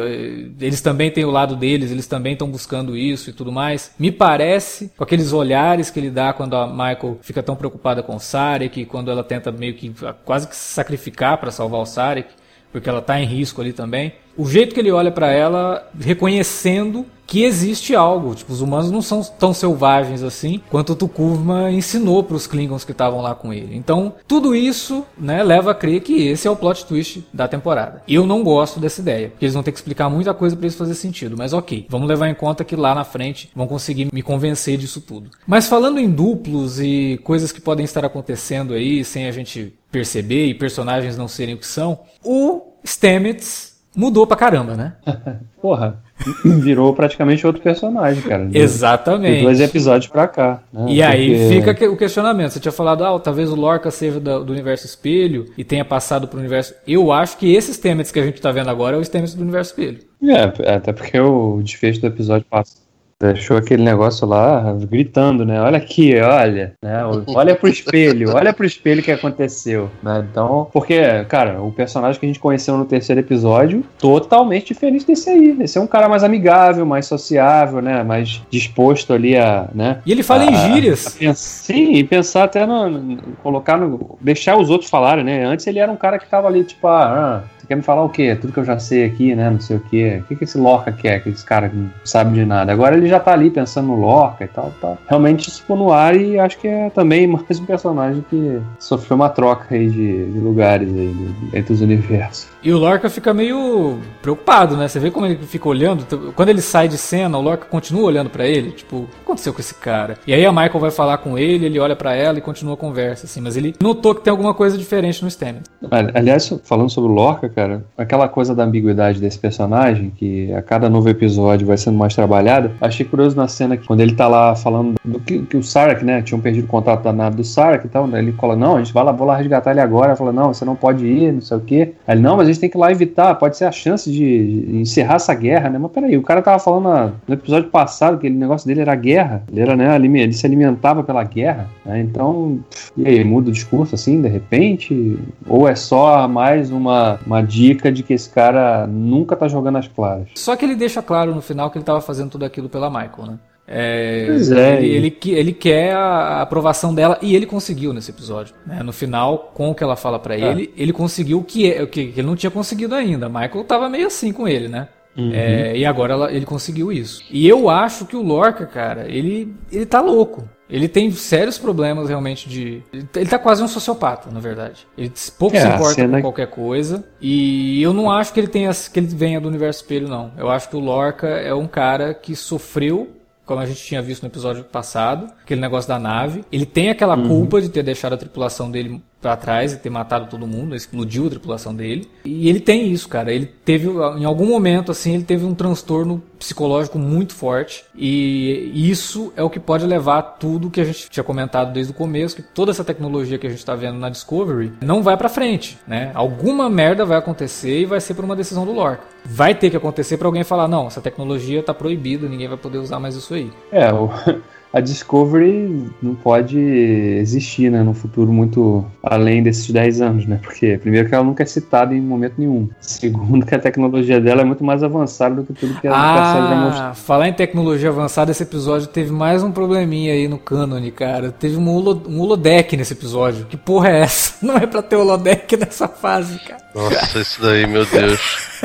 [0.60, 3.92] eles também têm o lado deles, eles também estão buscando isso e tudo mais.
[3.98, 8.16] Me parece, com aqueles olhares que ele dá quando a Michael fica tão preocupada com
[8.16, 9.94] o Sarek, quando ela tenta meio que
[10.24, 12.28] quase que se sacrificar para salvar o Sarek
[12.76, 14.12] porque ela tá em risco ali também.
[14.36, 19.02] O jeito que ele olha pra ela, reconhecendo que existe algo, tipo, os humanos não
[19.02, 23.52] são tão selvagens assim quanto o Tukurma ensinou para os Klingons que estavam lá com
[23.52, 23.74] ele.
[23.74, 28.02] Então, tudo isso, né, leva a crer que esse é o plot twist da temporada.
[28.06, 30.76] Eu não gosto dessa ideia, porque eles vão ter que explicar muita coisa para isso
[30.76, 31.86] fazer sentido, mas OK.
[31.88, 35.30] Vamos levar em conta que lá na frente vão conseguir me convencer disso tudo.
[35.46, 40.46] Mas falando em duplos e coisas que podem estar acontecendo aí sem a gente perceber
[40.46, 44.92] e personagens não serem o que são, o Stamets mudou pra caramba, né?
[45.62, 46.02] Porra,
[46.44, 48.44] virou praticamente outro personagem, cara.
[48.46, 49.38] De- Exatamente.
[49.38, 50.62] De dois episódios pra cá.
[50.72, 50.84] né?
[50.88, 52.50] E aí Porque- fica o questionamento.
[52.50, 56.38] Você tinha falado, ah, talvez o Lorca seja do universo espelho e tenha passado pro
[56.38, 56.74] universo.
[56.86, 59.42] Eu acho que esses Stamets que a gente tá vendo agora é o Stamets do
[59.42, 59.98] universo espelho.
[60.22, 62.85] É, até porque o desfecho do episódio passado
[63.20, 65.60] deixou aquele negócio lá gritando, né?
[65.60, 67.00] Olha aqui, olha, né?
[67.28, 70.24] Olha pro espelho, olha pro espelho que aconteceu, né?
[70.30, 75.30] Então, porque, cara, o personagem que a gente conheceu no terceiro episódio, totalmente diferente desse
[75.30, 75.56] aí.
[75.60, 78.02] Esse é um cara mais amigável, mais sociável, né?
[78.02, 80.00] Mais disposto ali a, né?
[80.04, 81.06] E ele fala em a- gírias.
[81.06, 84.18] a pens- Sim, e pensar até no, no- colocar no.
[84.20, 85.44] deixar os outros falarem, né?
[85.44, 88.04] Antes ele era um cara que tava ali, tipo, ah, ah, você quer me falar
[88.04, 88.36] o quê?
[88.40, 89.50] Tudo que eu já sei aqui, né?
[89.50, 90.20] Não sei o quê.
[90.22, 91.22] O que, que esse Lorca quer?
[91.22, 92.72] Que esse cara que não sabe de nada.
[92.72, 94.96] Agora ele já tá ali pensando no Lorca e tal, tá.
[95.08, 99.16] Realmente isso ficou no ar e acho que é também mais um personagem que sofreu
[99.16, 102.46] uma troca aí de, de lugares aí, de- entre os universos.
[102.62, 104.88] E o Lorca fica meio preocupado, né?
[104.88, 106.04] Você vê como ele fica olhando.
[106.34, 108.72] Quando ele sai de cena, o Lorca continua olhando pra ele.
[108.72, 110.18] Tipo, o que aconteceu com esse cara?
[110.26, 112.76] E aí a Michael vai falar com ele, ele olha pra ela e continua a
[112.76, 113.40] conversa, assim.
[113.40, 115.70] Mas ele notou que tem alguma coisa diferente no Stamets.
[115.90, 120.60] Ali- Aliás, falando sobre o Lorca, cara, aquela coisa da ambiguidade desse personagem, que a
[120.60, 124.28] cada novo episódio vai sendo mais trabalhada, achei curioso na cena que quando ele tá
[124.28, 127.44] lá falando do que, que o Sarek, né, tinham perdido o contato da nave do
[127.44, 129.80] Sarek e tal, né, ele fala, não, a gente vai lá, vou lá resgatar ele
[129.80, 131.94] agora, fala, não, você não pode ir, não sei o quê.
[132.06, 134.12] Aí ele, não, mas a gente tem que ir lá evitar, pode ser a chance
[134.12, 138.18] de, encerrar essa guerra, né, mas peraí, o cara tava falando na- no episódio passado
[138.18, 142.00] que o negócio dele era guerra, ele era, né, ele se alimentava pela guerra, né,
[142.00, 142.58] então,
[142.94, 147.90] e aí, muda o discurso assim, de repente, ou é só mais uma, uma dica
[147.92, 150.28] de que esse cara nunca tá jogando as claras?
[150.34, 153.26] Só que ele deixa claro no final que ele tava fazendo tudo aquilo pela Michael,
[153.26, 153.38] né?
[153.68, 158.54] É, Pois é, ele, ele, ele quer a aprovação dela e ele conseguiu nesse episódio.
[158.64, 158.80] né?
[158.82, 161.88] No final, com o que ela fala pra ele, ele conseguiu o que, é- o
[161.88, 163.28] que que ele não tinha conseguido ainda.
[163.28, 164.86] Michael tava meio assim com ele, né?
[165.16, 167.22] É, e agora ela- ele conseguiu isso.
[167.30, 170.48] E eu acho que o Lorca, cara, ele, ele tá louco.
[170.68, 172.82] Ele tem sérios problemas realmente de.
[172.92, 174.84] Ele tá- quase um sociopata, na verdade.
[174.98, 177.04] Ele pouco É, se importa cena- com qualquer coisa.
[177.20, 180.32] E eu não acho que ele tenha que ele venha do universo espelho, não.
[180.36, 183.12] Eu acho que o Lorca é um cara que sofreu.
[183.44, 186.44] Como a gente tinha visto no episódio passado, aquele negócio da nave.
[186.50, 190.26] Ele tem aquela culpa de ter deixado a tripulação dele pra trás e ter matado
[190.30, 192.08] todo mundo, explodiu a tripulação dele.
[192.24, 193.32] E ele tem isso, cara.
[193.32, 197.84] Ele teve, em algum momento, assim, ele teve um transtorno psicológico muito forte.
[197.94, 201.92] E isso é o que pode levar a tudo que a gente tinha comentado desde
[201.92, 205.16] o começo, que toda essa tecnologia que a gente tá vendo na Discovery não vai
[205.16, 206.10] pra frente, né?
[206.14, 209.02] Alguma merda vai acontecer e vai ser por uma decisão do Lorca.
[209.24, 212.78] Vai ter que acontecer pra alguém falar, não, essa tecnologia tá proibida, ninguém vai poder
[212.78, 213.50] usar mais isso aí.
[213.72, 214.08] É, o-
[214.72, 220.38] a Discovery não pode existir, né, no futuro muito além desses 10 anos, né?
[220.42, 222.68] Porque, primeiro, que ela nunca é citada em momento nenhum.
[222.80, 225.96] Segundo, que a tecnologia dela é muito mais avançada do que tudo que a, que
[225.96, 226.88] a série já mostrou.
[226.88, 231.30] Ah, falar em tecnologia avançada, esse episódio teve mais um probleminha aí no cânone, cara.
[231.30, 233.46] Teve um, holo, um holodeck nesse episódio.
[233.46, 234.34] Que porra é essa?
[234.44, 236.62] Não é pra ter holodeck nessa fase, cara.
[236.74, 238.20] Nossa, isso daí, meu Deus.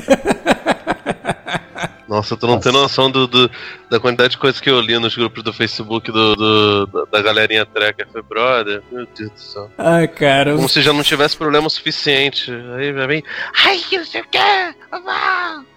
[2.12, 2.70] Nossa, tu não Nossa.
[2.70, 3.50] tem noção do, do,
[3.92, 7.66] da quantidade de coisas que eu li nos grupos do Facebook do, do da galerinha
[7.66, 8.82] treca foi brother.
[8.90, 9.70] Meu Deus do céu.
[9.78, 10.56] Ai, cara.
[10.56, 12.50] Como se já não tivesse problema suficiente.
[12.78, 13.22] Aí já vem.
[13.66, 14.40] Ai, que não sei o quê!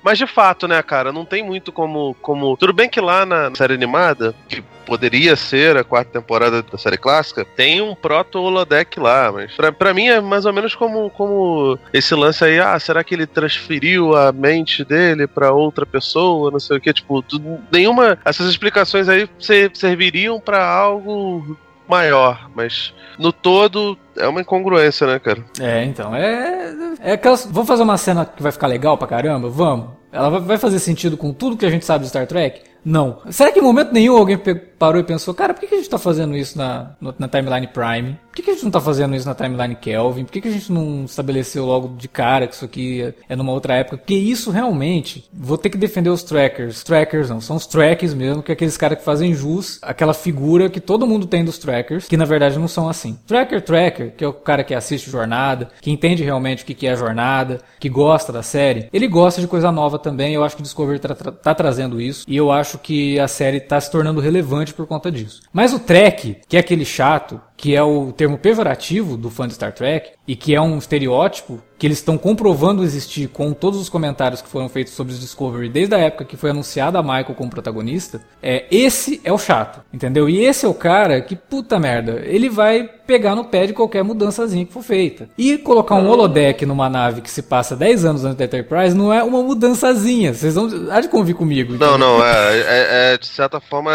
[0.00, 2.14] Mas de fato, né, cara, não tem muito como.
[2.22, 2.56] como...
[2.56, 6.96] Tudo bem que lá na série animada, que poderia ser a quarta temporada da série
[6.96, 11.78] clássica, tem um proto-holodeck lá, mas pra, pra mim é mais ou menos como, como
[11.92, 16.60] esse lance aí, ah, será que ele transferiu a mente dele para outra pessoa, não
[16.60, 17.24] sei o que, tipo,
[17.72, 19.28] nenhuma, essas explicações aí
[19.72, 21.56] serviriam para algo
[21.88, 25.44] maior, mas no todo é uma incongruência, né, cara?
[25.60, 26.74] É, então, é.
[27.00, 27.46] É aquelas.
[27.46, 29.48] Vamos fazer uma cena que vai ficar legal pra caramba?
[29.48, 29.88] Vamos.
[30.10, 32.62] Ela vai fazer sentido com tudo que a gente sabe de Star Trek?
[32.84, 33.18] Não.
[33.30, 34.38] Será que em momento nenhum alguém
[34.78, 38.18] parou e pensou, cara, por que, a gente tá fazendo isso na, na timeline Prime?
[38.30, 40.24] Por que, a gente não tá fazendo isso na timeline Kelvin?
[40.24, 43.52] Por que, a gente não estabeleceu logo de cara que isso aqui é, é numa
[43.52, 43.96] outra época?
[43.96, 46.82] Porque isso realmente, vou ter que defender os trackers.
[46.82, 50.68] Trackers não, são os tracks mesmo, que é aqueles caras que fazem jus aquela figura
[50.68, 53.18] que todo mundo tem dos trackers, que na verdade não são assim.
[53.26, 56.86] Tracker, tracker, que é o cara que assiste jornada, que entende realmente o que, que
[56.86, 60.34] é a jornada, que gosta da série, ele gosta de coisa nova também.
[60.34, 62.24] Eu acho que o Discovery tá, tá trazendo isso.
[62.28, 65.42] E eu acho que a série tá se tornando relevante por conta disso.
[65.52, 69.54] Mas o track, que é aquele chato, que é o termo pejorativo do fã de
[69.54, 73.88] Star Trek e que é um estereótipo que eles estão comprovando existir com todos os
[73.88, 77.34] comentários que foram feitos sobre o Discovery desde a época que foi anunciada a Michael
[77.34, 80.28] como protagonista, é esse é o chato, entendeu?
[80.28, 84.02] E esse é o cara que puta merda, ele vai pegar no pé de qualquer
[84.02, 85.28] mudançazinha que for feita.
[85.36, 89.12] E colocar um holodeck numa nave que se passa 10 anos antes da Enterprise não
[89.12, 90.32] é uma mudançazinha.
[90.32, 91.74] Vocês vão há de convir comigo.
[91.74, 91.98] Entendeu?
[91.98, 93.92] Não, não, é, é, é, de certa forma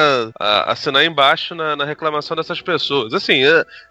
[0.67, 3.13] assinar embaixo na, na reclamação dessas pessoas.
[3.13, 3.41] Assim,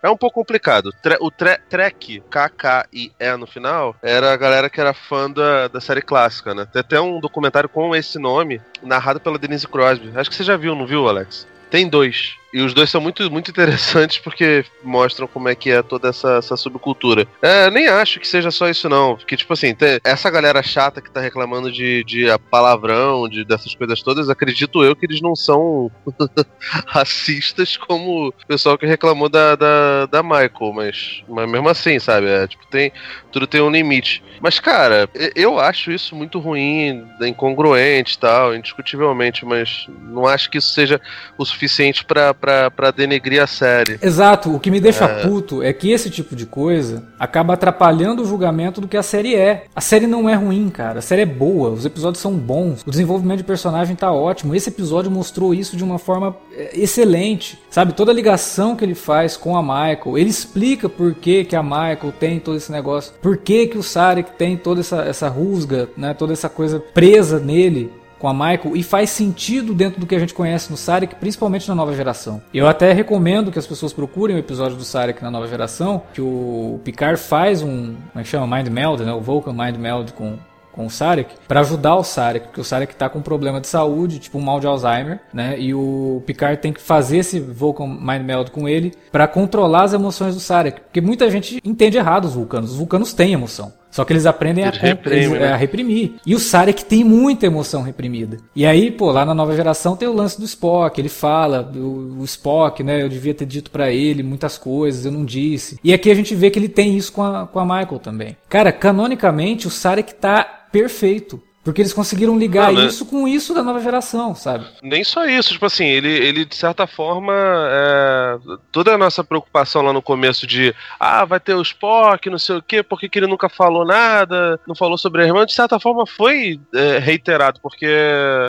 [0.02, 0.92] é, um pouco complicado.
[1.20, 6.02] O tre Trek, K-K-I-E no final, era a galera que era fã da, da série
[6.02, 6.66] clássica, né?
[6.72, 10.12] Tem até um documentário com esse nome, narrado pela Denise Crosby.
[10.14, 11.46] Acho que você já viu, não viu, Alex?
[11.70, 12.34] Tem dois.
[12.52, 16.36] E os dois são muito, muito interessantes porque mostram como é que é toda essa,
[16.36, 17.26] essa subcultura.
[17.42, 19.16] É, nem acho que seja só isso, não.
[19.16, 24.02] Porque, tipo assim, essa galera chata que tá reclamando de, de palavrão, de, dessas coisas
[24.02, 25.90] todas, acredito eu que eles não são
[26.86, 32.28] racistas como o pessoal que reclamou da, da, da Michael, mas, mas mesmo assim, sabe?
[32.28, 32.92] É, tipo, tem,
[33.30, 34.22] tudo tem um limite.
[34.40, 40.58] Mas, cara, eu acho isso muito ruim, incongruente e tal, indiscutivelmente, mas não acho que
[40.58, 41.00] isso seja
[41.36, 43.98] o suficiente para pra, denegrir a série.
[44.02, 45.22] Exato, o que me deixa é...
[45.22, 49.34] puto é que esse tipo de coisa acaba atrapalhando o julgamento do que a série
[49.34, 49.64] é.
[49.74, 50.98] A série não é ruim, cara.
[50.98, 54.54] A série é boa, os episódios são bons, o desenvolvimento de personagem tá ótimo.
[54.54, 57.58] Esse episódio mostrou isso de uma forma é, excelente.
[57.70, 61.56] Sabe, toda a ligação que ele faz com a Michael, ele explica por que, que
[61.56, 65.28] a Michael tem todo esse negócio, por que, que o Sarek tem toda essa, essa
[65.28, 70.06] rusga, né, toda essa coisa presa nele com a Michael e faz sentido dentro do
[70.06, 72.42] que a gente conhece no Sarek, principalmente na nova geração.
[72.52, 76.20] Eu até recomendo que as pessoas procurem o episódio do Sarek na nova geração, que
[76.20, 80.12] o Picard faz um, como é que chama, Mind Meld, né, o Vulcan Mind Meld
[80.12, 80.36] com
[80.78, 83.66] com o Sarek para ajudar o Sarek, porque o Sarek tá com um problema de
[83.66, 85.58] saúde, tipo um mal de Alzheimer, né?
[85.58, 89.92] E o Picard tem que fazer esse Vulcan Mind Meld com ele para controlar as
[89.92, 92.70] emoções do Sarek, porque muita gente entende errado os vulcanos.
[92.70, 93.72] Os vulcanos têm emoção.
[93.90, 95.52] Só que eles aprendem eles a, reprime, né?
[95.52, 96.14] a, reprimir.
[96.26, 98.38] E o Sarek tem muita emoção reprimida.
[98.54, 101.00] E aí, pô, lá na nova geração tem o lance do Spock.
[101.00, 103.02] Ele fala, do, o Spock, né?
[103.02, 105.78] Eu devia ter dito para ele muitas coisas, eu não disse.
[105.82, 108.36] E aqui a gente vê que ele tem isso com a, com a Michael também.
[108.48, 111.42] Cara, canonicamente, o Sarek tá perfeito.
[111.68, 112.86] Porque eles conseguiram ligar não, né?
[112.86, 114.64] isso com isso da nova geração, sabe?
[114.82, 118.38] Nem só isso, tipo assim, ele, ele de certa forma, é,
[118.72, 122.56] toda a nossa preocupação lá no começo de, ah, vai ter o Spock, não sei
[122.56, 125.52] o quê, por que, que ele nunca falou nada, não falou sobre a irmã, de
[125.52, 127.86] certa forma foi é, reiterado, porque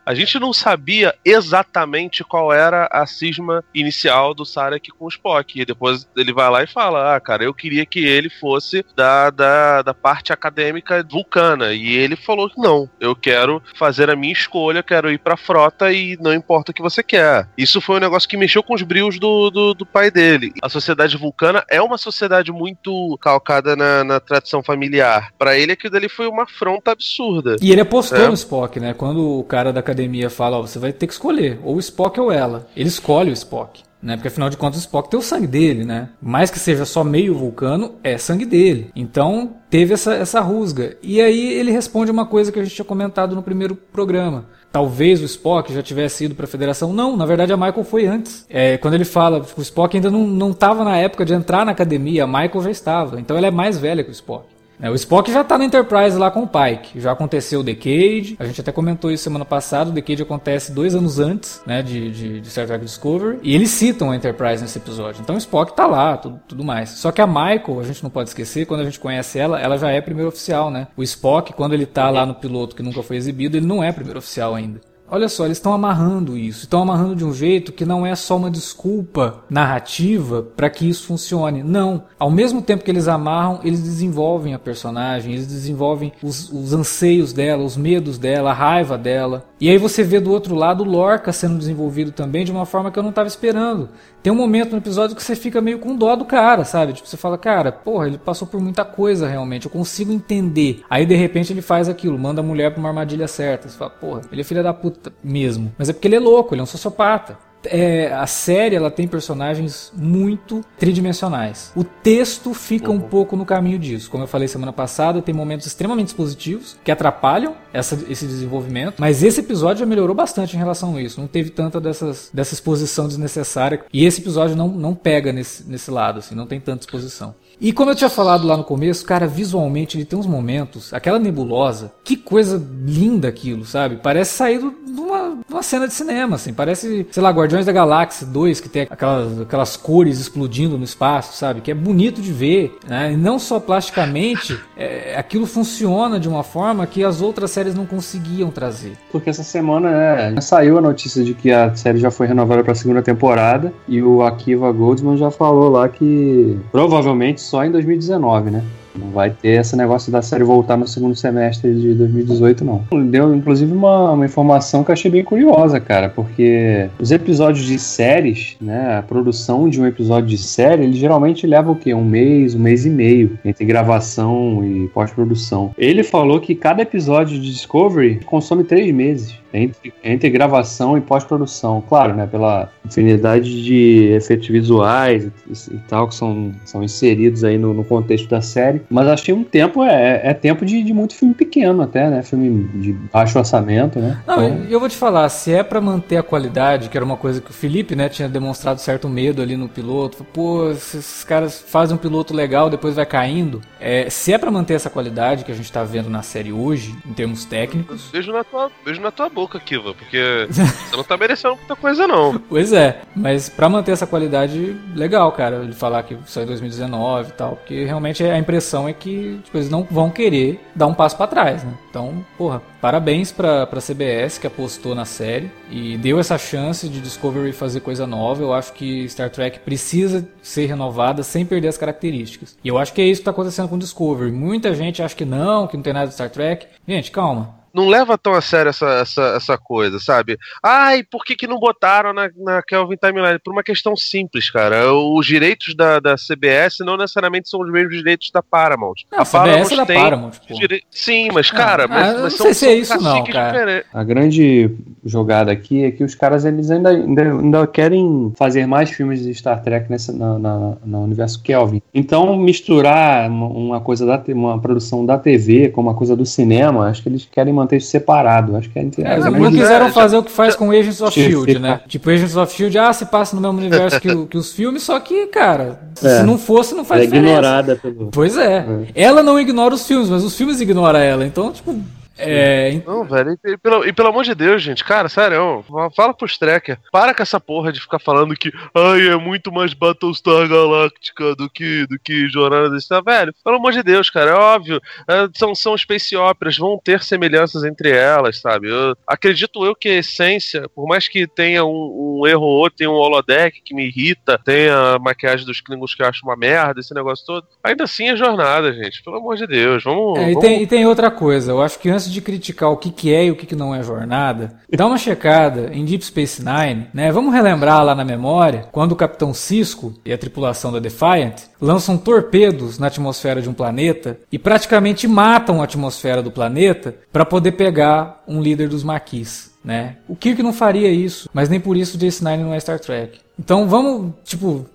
[0.06, 5.60] a gente não sabia exatamente qual era a cisma inicial do Sarek com o Spock,
[5.60, 9.30] e depois ele vai lá e fala, ah, cara, eu queria que ele fosse da,
[9.30, 14.16] da, da parte acadêmica vulcana, e ele falou que não, eu eu quero fazer a
[14.16, 17.48] minha escolha, quero ir pra frota e não importa o que você quer.
[17.58, 20.54] Isso foi um negócio que mexeu com os brios do, do, do pai dele.
[20.62, 25.32] A sociedade vulcana é uma sociedade muito calcada na, na tradição familiar.
[25.38, 27.56] Para ele, aquilo dali foi uma afronta absurda.
[27.62, 28.28] E ele apostou é.
[28.28, 28.94] no Spock, né?
[28.94, 32.20] Quando o cara da academia fala, ó, você vai ter que escolher, ou o Spock
[32.20, 32.68] ou ela.
[32.76, 34.16] Ele escolhe o Spock né?
[34.16, 36.10] Porque afinal de contas o Spock tem o sangue dele, né?
[36.22, 38.92] Mais que seja só meio vulcano, é sangue dele.
[38.96, 40.98] Então teve essa, essa rusga.
[41.02, 44.46] E aí ele responde uma coisa que a gente tinha comentado no primeiro programa.
[44.72, 46.94] Talvez o Spock já tivesse ido para a Federação.
[46.94, 48.46] Não, na verdade a Michael foi antes.
[48.50, 51.72] É, quando ele fala, tipo, o Spock ainda não estava na época de entrar na
[51.72, 53.20] academia, a Michael já estava.
[53.20, 54.46] Então ela é mais velha que o Spock.
[54.82, 57.00] É, o Spock já tá na Enterprise lá com o Pike.
[57.02, 58.38] Já aconteceu o Decade.
[58.40, 59.90] A gente até comentou isso semana passada.
[59.90, 63.40] O Decade acontece dois anos antes, né, de, de, de Star Trek Discovery.
[63.44, 65.22] E eles citam a Enterprise nesse episódio.
[65.22, 66.92] Então o Spock tá lá, tudo, tudo mais.
[66.92, 69.78] Só que a Michael, a gente não pode esquecer, quando a gente conhece ela, ela
[69.78, 70.88] já é primeiro oficial, né?
[70.96, 73.92] O Spock, quando ele tá lá no piloto que nunca foi exibido, ele não é
[73.92, 74.80] primeiro oficial ainda.
[75.12, 76.62] Olha só, eles estão amarrando isso.
[76.62, 81.08] Estão amarrando de um jeito que não é só uma desculpa narrativa para que isso
[81.08, 81.64] funcione.
[81.64, 82.04] Não.
[82.18, 87.34] Ao mesmo tempo que eles amarram, eles desenvolvem a personagem, eles desenvolvem os, os anseios
[87.34, 89.46] dela, os medos dela, a raiva dela.
[89.60, 93.00] E aí você vê do outro lado Lorca sendo desenvolvido também de uma forma que
[93.00, 93.90] eu não estava esperando.
[94.22, 96.94] Tem um momento no episódio que você fica meio com dó do cara, sabe?
[96.94, 100.82] Tipo, você fala, cara, porra, ele passou por muita coisa realmente, eu consigo entender.
[100.90, 103.68] Aí de repente ele faz aquilo, manda a mulher pra uma armadilha certa.
[103.68, 105.72] Você fala, porra, ele é filha da puta mesmo.
[105.78, 109.08] Mas é porque ele é louco, ele é um sociopata é, a série ela tem
[109.08, 111.72] personagens muito tridimensionais.
[111.76, 112.98] O texto fica uhum.
[112.98, 114.10] um pouco no caminho disso.
[114.10, 118.96] Como eu falei semana passada, tem momentos extremamente positivos que atrapalham essa, esse desenvolvimento.
[119.00, 121.20] Mas esse episódio já melhorou bastante em relação a isso.
[121.20, 123.84] Não teve tanta dessas, dessa exposição desnecessária.
[123.92, 127.36] E esse episódio não, não pega nesse, nesse lado, assim, não tem tanta exposição.
[127.62, 131.20] E como eu tinha falado lá no começo, cara, visualmente ele tem uns momentos, aquela
[131.20, 133.98] nebulosa, que coisa linda aquilo, sabe?
[134.02, 136.54] Parece saído de uma, uma cena de cinema, assim.
[136.54, 141.38] Parece, sei lá, Guardiões da Galáxia 2, que tem aquelas, aquelas cores explodindo no espaço,
[141.38, 141.60] sabe?
[141.60, 143.12] Que é bonito de ver, né?
[143.12, 147.86] E não só plasticamente, é, aquilo funciona de uma forma que as outras séries não
[147.86, 148.94] conseguiam trazer.
[149.12, 152.72] Porque essa semana né, saiu a notícia de que a série já foi renovada para
[152.72, 158.52] a segunda temporada e o Akiva Goldsman já falou lá que provavelmente só em 2019,
[158.52, 158.64] né?
[158.96, 162.84] Não vai ter esse negócio da série voltar no segundo semestre de 2018, não.
[163.06, 167.78] Deu, inclusive, uma, uma informação que eu achei bem curiosa, cara, porque os episódios de
[167.78, 171.94] séries, né, a produção de um episódio de série, ele geralmente leva o quê?
[171.94, 175.74] Um mês, um mês e meio entre gravação e pós-produção.
[175.78, 181.84] Ele falou que cada episódio de Discovery consome três meses entre, entre gravação e pós-produção.
[181.88, 187.58] Claro, né, pela infinidade de efeitos visuais e, e, tal que são, são inseridos aí
[187.58, 188.79] no, no, contexto da série.
[188.90, 192.22] Mas achei um tempo, é, é tempo de, de, muito filme pequeno até, né?
[192.22, 194.22] Filme de baixo orçamento, né?
[194.26, 194.66] Não, então...
[194.70, 197.52] eu vou te falar, se é para manter a qualidade, que era uma coisa que
[197.52, 202.00] o Felipe, né, tinha demonstrado certo medo ali no piloto, pô, esses caras fazem um
[202.00, 203.62] piloto legal, depois vai caindo.
[203.80, 206.96] É, se é para manter essa qualidade que a gente tá vendo na série hoje,
[207.06, 208.10] em termos técnicos...
[208.12, 212.08] Beijo na tua, beijo na tua boca, Kiva, porque você não tá merecendo muita coisa,
[212.08, 212.38] não.
[212.38, 217.30] Pois é, mas para manter essa qualidade, legal, cara, ele falar que saiu em 2019
[217.30, 220.94] e tal, porque realmente a impressão é que tipo, eles não vão querer dar um
[220.94, 221.74] passo para trás, né?
[221.90, 227.02] Então, porra, parabéns pra, pra CBS que apostou na série e deu essa chance de
[227.02, 228.42] Discovery fazer coisa nova.
[228.42, 232.58] Eu acho que Star Trek precisa ser renovada sem perder as características.
[232.64, 234.32] E eu acho que é isso que tá acontecendo com Discovery.
[234.32, 236.68] Muita gente acha que não, que não tem nada de Star Trek.
[236.88, 240.38] Gente, calma não leva tão a sério essa, essa, essa coisa, sabe?
[240.64, 243.40] Ai, por que, que não botaram na, na Kelvin Timeline?
[243.44, 244.94] Por uma questão simples, cara.
[244.94, 248.96] Os direitos da, da CBS não necessariamente são os mesmos direitos da Paramount.
[249.12, 250.84] Não, a, a CBS é da Paramount, dire...
[250.92, 253.60] Sim, mas, cara, ah, mas, mas não são, sei se é isso não, cara.
[253.60, 253.90] Diferentes.
[253.94, 254.72] A grande
[255.06, 259.34] jogada aqui é que os caras eles ainda, ainda, ainda querem fazer mais filmes de
[259.34, 261.82] Star Trek nessa, na, na, no universo Kelvin.
[261.94, 267.02] Então, misturar uma coisa da uma produção da TV com uma coisa do cinema, acho
[267.02, 268.56] que eles querem manter isso separado.
[268.56, 271.60] Acho que é, é, é não quiseram fazer o que faz com Agents of Shield,
[271.60, 271.82] né?
[271.88, 275.00] Tipo, Agents of Shield, ah, se passa no mesmo universo que, que os filmes, só
[275.00, 276.18] que, cara, é.
[276.18, 277.34] se não fosse, não faz é diferença.
[277.34, 278.10] ignorada pelo.
[278.12, 278.58] Pois é.
[278.58, 278.66] é.
[278.96, 281.26] Ela não ignora os filmes, mas os filmes ignoram ela.
[281.26, 281.76] Então, tipo,
[282.20, 282.82] é.
[282.86, 283.38] Não, velho.
[283.46, 285.64] E, pelo, e pelo amor de Deus, gente, cara, sério,
[285.96, 286.78] fala pros tracker.
[286.92, 291.50] Para com essa porra de ficar falando que ai, é muito mais Battlestar Galactica do
[291.50, 292.90] que, do que Jornada desse.
[293.06, 294.82] Velho, pelo amor de Deus, cara, é óbvio.
[295.08, 298.70] É, são, são space operas, vão ter semelhanças entre elas, sabe?
[298.70, 302.78] Eu, acredito eu que a essência, por mais que tenha um, um erro ou outro,
[302.78, 306.36] tem um holodeck que me irrita, tem a maquiagem dos Klingons que eu acho uma
[306.36, 309.04] merda, esse negócio todo, ainda assim é jornada, gente.
[309.04, 310.20] Pelo amor de Deus, vamos.
[310.20, 310.38] É, vamos...
[310.38, 313.14] E, tem, e tem outra coisa, eu acho que antes de criticar o que, que
[313.14, 316.88] é e o que, que não é jornada, dá uma checada em Deep Space Nine,
[316.94, 317.12] né?
[317.12, 321.98] Vamos relembrar lá na memória quando o Capitão Cisco e a tripulação da Defiant lançam
[321.98, 327.54] torpedos na atmosfera de um planeta e praticamente matam a atmosfera do planeta para poder
[327.54, 329.50] pegar um líder dos maquis.
[329.64, 329.98] Né?
[330.08, 333.20] O Kirk não faria isso, mas nem por isso o DS9 não é Star Trek.
[333.38, 334.66] Então vamos, tipo,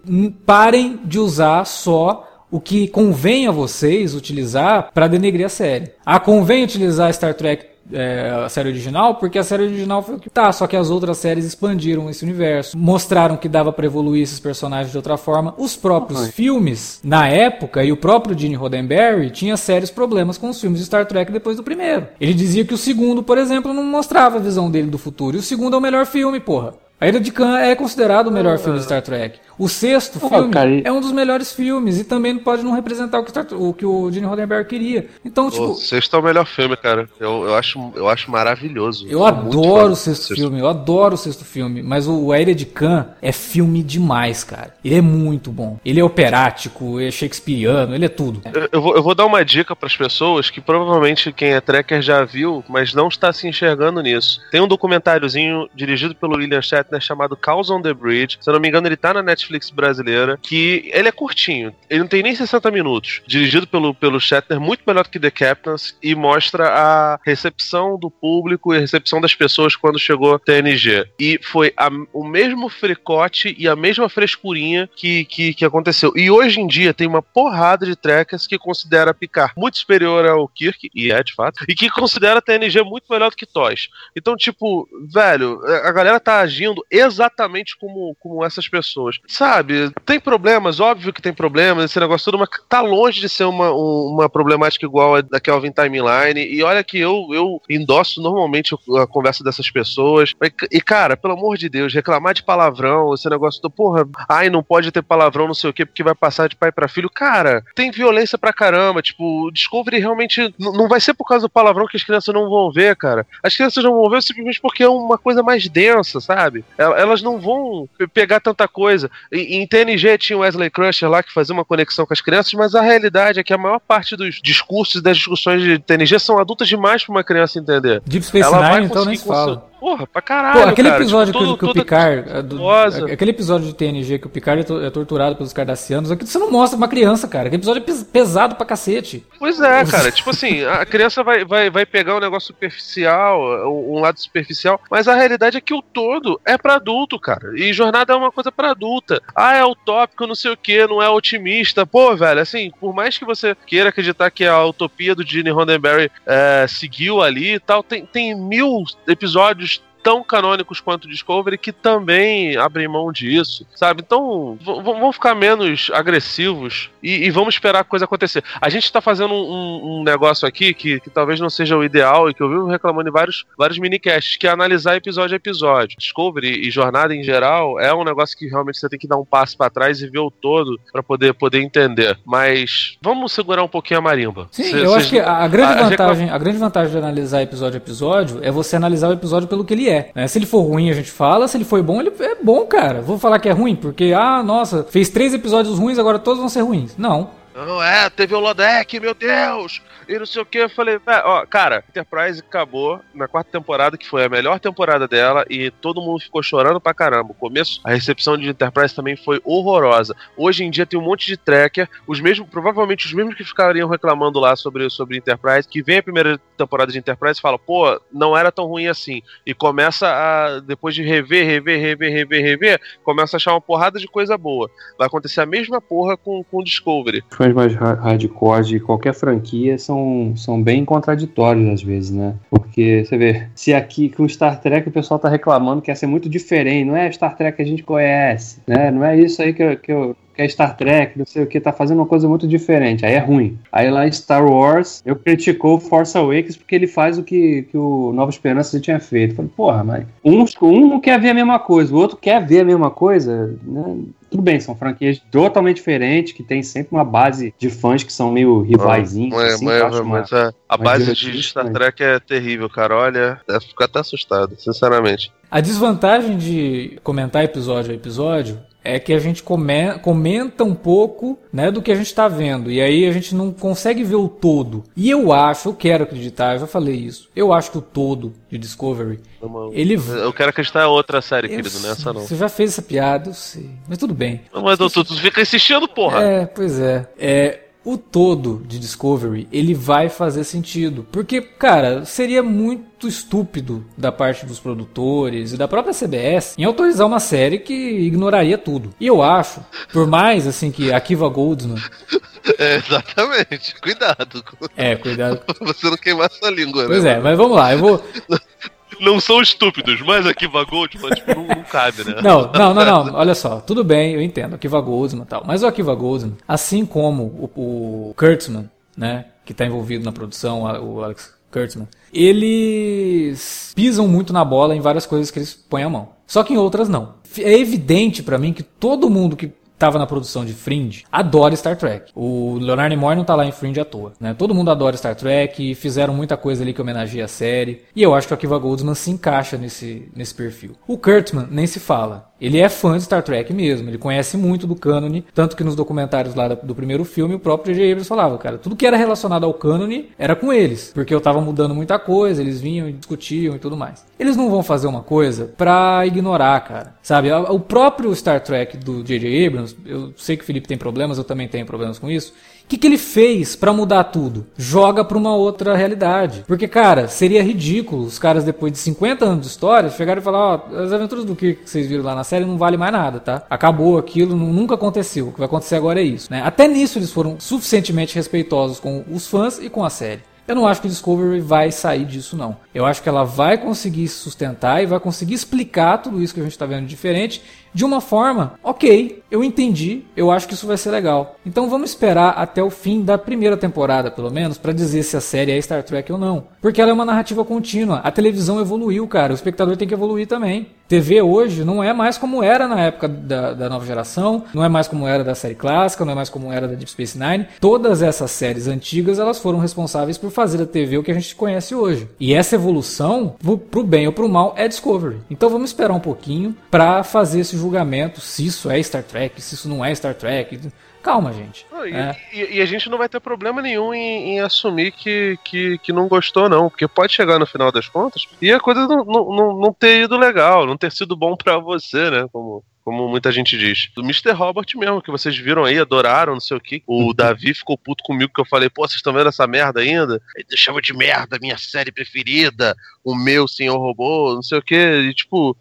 [0.47, 5.91] parem de usar só o que convém a vocês utilizar para denegrir a série.
[6.07, 10.19] Ah, convém utilizar Star Trek é, a série original, porque a série original foi o
[10.21, 14.23] que tá, só que as outras séries expandiram esse universo, mostraram que dava para evoluir
[14.23, 15.53] esses personagens de outra forma.
[15.59, 16.29] Os próprios uhum.
[16.29, 20.87] filmes, na época, e o próprio Gene Roddenberry tinha sérios problemas com os filmes de
[20.87, 22.07] Star Trek depois do primeiro.
[22.21, 25.41] Ele dizia que o segundo, por exemplo, não mostrava a visão dele do futuro, e
[25.41, 26.75] o segundo é o melhor filme, porra.
[27.01, 29.41] A Ilha de Khan é considerado o melhor filme de Star Trek.
[29.59, 33.21] O sexto oh, filme cara, é um dos melhores filmes e também pode não representar
[33.21, 35.09] o que, Star, o, que o Gene Roddenberry queria.
[35.25, 35.65] Então, tipo.
[35.65, 37.09] O sexto é o melhor filme, cara.
[37.21, 39.07] Eu, eu, acho, eu acho maravilhoso.
[39.09, 41.83] Eu adoro o sexto, sexto, filme, eu adoro o sexto filme.
[41.83, 44.75] Mas o A Ilha de Khan é filme demais, cara.
[44.85, 45.79] Ele é muito bom.
[45.85, 48.43] Ele é operático, é shakespeariano, ele é tudo.
[48.53, 51.61] Eu, eu vou, eu vou dar uma dica para as pessoas que provavelmente quem é
[51.61, 54.41] trekker já viu, mas não está se enxergando nisso.
[54.51, 58.39] Tem um documentáriozinho dirigido pelo William Shatner chamado Calls on the Bridge.
[58.41, 61.75] Se eu não me engano, ele tá na Netflix Netflix brasileira, que ele é curtinho,
[61.89, 63.23] ele não tem nem 60 minutos.
[63.27, 68.11] Dirigido pelo, pelo Shatner, muito melhor do que The Captains, e mostra a recepção do
[68.11, 71.09] público e a recepção das pessoas quando chegou TNG.
[71.19, 76.13] E foi a, o mesmo fricote e a mesma frescurinha que, que, que aconteceu.
[76.17, 80.49] E hoje em dia tem uma porrada de trekkers que considera Picard muito superior ao
[80.49, 83.89] Kirk, e é de fato, e que considera TNG muito melhor do que TOS.
[84.17, 89.19] Então, tipo, velho, a galera tá agindo exatamente como, como essas pessoas.
[89.35, 89.91] Sabe?
[90.07, 93.73] tem problemas, óbvio que tem problemas, esse negócio tudo, mas tá longe de ser uma,
[93.73, 96.41] uma problemática igual a da Kelvin Timeline.
[96.41, 100.33] E olha que eu, eu endosso normalmente a conversa dessas pessoas.
[100.71, 104.63] E, cara, pelo amor de Deus, reclamar de palavrão, esse negócio do, porra, ai, não
[104.63, 107.11] pode ter palavrão, não sei o quê, porque vai passar de pai para filho.
[107.11, 109.03] Cara, tem violência pra caramba.
[109.03, 112.71] Tipo, Discovery realmente não vai ser por causa do palavrão que as crianças não vão
[112.71, 113.27] ver, cara.
[113.43, 116.65] As crianças não vão ver simplesmente porque é uma coisa mais densa, sabe?
[116.79, 119.11] Elas não vão pegar tanta coisa.
[119.33, 122.75] Em TNG tinha o Wesley Crusher lá que fazia uma conexão com as crianças, mas
[122.75, 126.39] a realidade é que a maior parte dos discursos e das discussões de TNG são
[126.39, 128.03] adultas demais para uma criança entender.
[128.07, 129.69] Deep Space Ela Nine, então nem se fala.
[129.85, 130.63] Porra, pra caralho.
[130.63, 132.31] Pô, aquele cara, episódio tipo, que, que, o Picard.
[132.31, 132.71] É, do,
[133.13, 136.51] aquele episódio de TNG que o Picard é, é torturado pelos cardassianos, aquilo você não
[136.51, 137.49] mostra pra uma criança, cara.
[137.49, 139.27] Aquele episódio é pesado pra cacete.
[139.39, 140.11] Pois é, cara.
[140.11, 143.39] tipo assim, a criança vai, vai, vai pegar um negócio superficial,
[143.71, 147.53] um lado superficial, mas a realidade é que o todo é pra adulto, cara.
[147.55, 149.21] E jornada é uma coisa pra adulta.
[149.37, 151.85] Ah, é utópico, não sei o que, não é otimista.
[151.85, 156.11] Pô, velho, assim, por mais que você queira acreditar que a utopia do Gene Roddenberry
[156.25, 159.74] é, seguiu ali e tal, tem, tem mil episódios
[160.05, 164.03] tão canônicos quanto Discovery que também abrem mão disso, sabe?
[164.05, 168.45] Então, vamos ficar menos agressivos e, e, vamos esperar a coisa acontecer.
[168.61, 172.29] A gente tá fazendo um, um negócio aqui que, que, talvez não seja o ideal
[172.29, 175.97] e que eu vivo reclamando em vários, vários minicasts, que é analisar episódio a episódio.
[175.99, 179.25] Discovery e jornada em geral é um negócio que realmente você tem que dar um
[179.25, 182.19] passo para trás e ver o todo para poder, poder entender.
[182.27, 184.49] Mas vamos segurar um pouquinho a marimba.
[184.51, 186.99] Sim, cê, eu cê, acho que a grande, a, vantagem, a, a grande vantagem de
[186.99, 190.11] analisar episódio a episódio é você analisar o episódio pelo que ele é é.
[190.15, 190.27] Né?
[190.29, 191.49] Se ele for ruim, a gente fala.
[191.49, 193.01] Se ele for bom, ele é bom, cara.
[193.01, 196.49] Vou falar que é ruim, porque, ah, nossa, fez três episódios ruins, agora todos vão
[196.49, 196.95] ser ruins.
[196.97, 197.31] Não.
[197.55, 199.81] Não é, teve o Lodec, meu Deus!
[200.09, 200.59] e não sei o que.
[200.59, 205.45] Eu falei, ó, cara, Enterprise acabou na quarta temporada, que foi a melhor temporada dela,
[205.49, 207.31] e todo mundo ficou chorando pra caramba.
[207.31, 210.15] O começo, a recepção de Enterprise também foi horrorosa.
[210.37, 213.89] Hoje em dia tem um monte de tracker, os mesmos, provavelmente os mesmos que ficariam
[213.89, 218.01] reclamando lá sobre, sobre Enterprise, que vem a primeira temporada de Enterprise e fala, pô,
[218.13, 219.23] não era tão ruim assim.
[219.47, 223.99] E começa a, depois de rever, rever, rever, rever, rever, começa a achar uma porrada
[223.99, 224.71] de coisa boa.
[224.99, 227.23] Vai acontecer a mesma porra com, com Discovery.
[227.31, 232.35] Os fãs mais hardcore de qualquer franquia são são, bem contraditórios às vezes, né?
[232.51, 236.07] Porque você vê, se aqui com Star Trek o pessoal tá reclamando que ia ser
[236.07, 238.91] muito diferente, não é Star Trek que a gente conhece, né?
[238.91, 241.47] Não é isso aí que eu, que eu que é Star Trek, não sei o
[241.47, 243.07] que, tá fazendo uma coisa muito diferente.
[243.07, 243.59] Aí é ruim.
[243.73, 247.63] Aí lá em Star Wars, eu criticou o Force Awakens porque ele faz o que,
[247.71, 249.35] que o Nova Esperança já tinha feito.
[249.35, 252.61] Falei, porra, mas um, um não quer ver a mesma coisa, o outro quer ver
[252.61, 253.99] a mesma coisa, né?
[254.31, 258.33] Tudo bem, são franquias totalmente diferentes, que tem sempre uma base de fãs que são
[258.33, 259.33] meio rivaizinhos.
[259.33, 262.97] Mas, assim, mas, mas a, a base de Star Trek é terrível, cara.
[262.97, 265.33] Olha, é ficar até assustado, sinceramente.
[265.49, 271.39] A desvantagem de comentar episódio a episódio é que a gente come, comenta um pouco
[271.53, 272.71] né, do que a gente está vendo.
[272.71, 274.85] E aí a gente não consegue ver o todo.
[274.95, 277.31] E eu acho, eu quero acreditar, eu já falei isso.
[277.35, 279.21] Eu acho que o todo de Discovery.
[279.41, 279.95] Não, ele...
[279.95, 282.21] Eu quero acreditar em outra série, eu querido, nessa não.
[282.21, 283.71] Você já fez essa piada, eu sei.
[283.89, 284.43] Mas tudo bem.
[284.53, 286.23] Não, mas tu, tu fica insistindo, porra.
[286.23, 287.09] É, pois é.
[287.19, 291.07] É, o todo de Discovery, ele vai fazer sentido.
[291.13, 297.07] Porque, cara, seria muito estúpido da parte dos produtores e da própria CBS em autorizar
[297.07, 298.91] uma série que ignoraria tudo.
[298.99, 299.61] E eu acho,
[299.93, 301.77] por mais assim que a Kiva Goldsman
[302.59, 303.75] É, exatamente.
[303.81, 304.45] Cuidado.
[304.77, 305.41] É, cuidado.
[305.63, 307.13] Você não queimar sua língua, Pois né?
[307.13, 308.05] é, mas vamos lá, eu vou.
[309.01, 312.21] Não são estúpidos, mas aqui vagou, tipo, tipo, não, não cabe, né?
[312.23, 313.15] Não, não, não, não.
[313.15, 315.43] Olha só, tudo bem, eu entendo, Akiva Goldsman e tal.
[315.47, 317.25] Mas o Akiva Goldsman, assim como
[317.57, 324.33] o, o Kurtzman, né, que está envolvido na produção, o Alex Kurtzman, eles pisam muito
[324.33, 326.11] na bola em várias coisas que eles põem a mão.
[326.27, 327.15] Só que em outras não.
[327.39, 331.77] É evidente para mim que todo mundo que estava na produção de Fringe adora Star
[331.77, 332.11] Trek.
[332.15, 334.35] O Leonard Nimoy não tá lá em Fringe à toa, né?
[334.35, 338.15] Todo mundo adora Star Trek, fizeram muita coisa ali que homenageia a série, e eu
[338.15, 340.73] acho que o Akiva Goldsman se encaixa nesse, nesse perfil.
[340.87, 342.33] O Kurtzman nem se fala.
[342.41, 345.77] Ele é fã de Star Trek mesmo, ele conhece muito do cânone, tanto que nos
[345.77, 347.93] documentários lá do primeiro filme o próprio J.J.
[347.93, 351.41] Abrams falava, cara, tudo que era relacionado ao cânone era com eles, porque eu tava
[351.41, 354.05] mudando muita coisa, eles vinham e discutiam e tudo mais.
[354.19, 356.95] Eles não vão fazer uma coisa pra ignorar, cara.
[357.03, 359.47] Sabe, o próprio Star Trek do J.J.
[359.47, 362.33] Abrams, eu sei que o Felipe tem problemas, eu também tenho problemas com isso.
[362.65, 364.47] O que, que ele fez para mudar tudo?
[364.57, 366.45] Joga para uma outra realidade.
[366.47, 370.39] Porque, cara, seria ridículo os caras, depois de 50 anos de história, chegarem e falar:
[370.39, 372.93] Ó, oh, as aventuras do Kirk que vocês viram lá na série não vale mais
[372.93, 373.43] nada, tá?
[373.51, 375.29] Acabou aquilo, nunca aconteceu.
[375.29, 376.31] O que vai acontecer agora é isso.
[376.31, 376.43] Né?
[376.43, 380.23] Até nisso eles foram suficientemente respeitosos com os fãs e com a série.
[380.47, 382.59] Eu não acho que Discovery vai sair disso, não.
[382.75, 386.41] Eu acho que ela vai conseguir se sustentar e vai conseguir explicar tudo isso que
[386.41, 387.43] a gente está vendo diferente
[387.75, 391.37] de uma forma, ok, eu entendi, eu acho que isso vai ser legal.
[391.45, 395.21] Então vamos esperar até o fim da primeira temporada, pelo menos, para dizer se a
[395.21, 396.45] série é Star Trek ou não.
[396.63, 397.99] Porque ela é uma narrativa contínua.
[397.99, 399.33] A televisão evoluiu, cara.
[399.33, 400.69] O espectador tem que evoluir também.
[400.87, 404.69] TV hoje não é mais como era na época da, da nova geração, não é
[404.69, 407.47] mais como era da série clássica, não é mais como era da Deep Space Nine.
[407.59, 411.35] Todas essas séries antigas elas foram responsáveis por fazer a TV o que a gente
[411.35, 412.09] conhece hoje.
[412.21, 413.35] E essa evolução,
[413.71, 415.17] pro bem ou pro mal, é Discovery.
[415.31, 419.55] Então vamos esperar um pouquinho para fazer esse julgamento se isso é Star Trek, se
[419.55, 420.61] isso não é Star Trek.
[421.03, 421.67] Calma, gente.
[421.71, 422.17] Não, e, é.
[422.33, 425.93] e, e, a gente não vai ter problema nenhum em, em, assumir que, que, que
[425.93, 426.71] não gostou, não.
[426.71, 430.17] Porque pode chegar no final das contas e a coisa não, não, não ter ido
[430.17, 432.27] legal, não ter sido bom para você, né?
[432.33, 433.91] Como, como muita gente diz.
[433.95, 434.33] Do Mr.
[434.33, 436.83] Robert mesmo, que vocês viram aí, adoraram, não sei o que.
[436.87, 440.23] O Davi ficou puto comigo que eu falei, pô, vocês estão vendo essa merda ainda?
[440.35, 444.75] Ele chama de merda, minha série preferida, o meu senhor robô, não sei o que.
[444.75, 445.55] E tipo.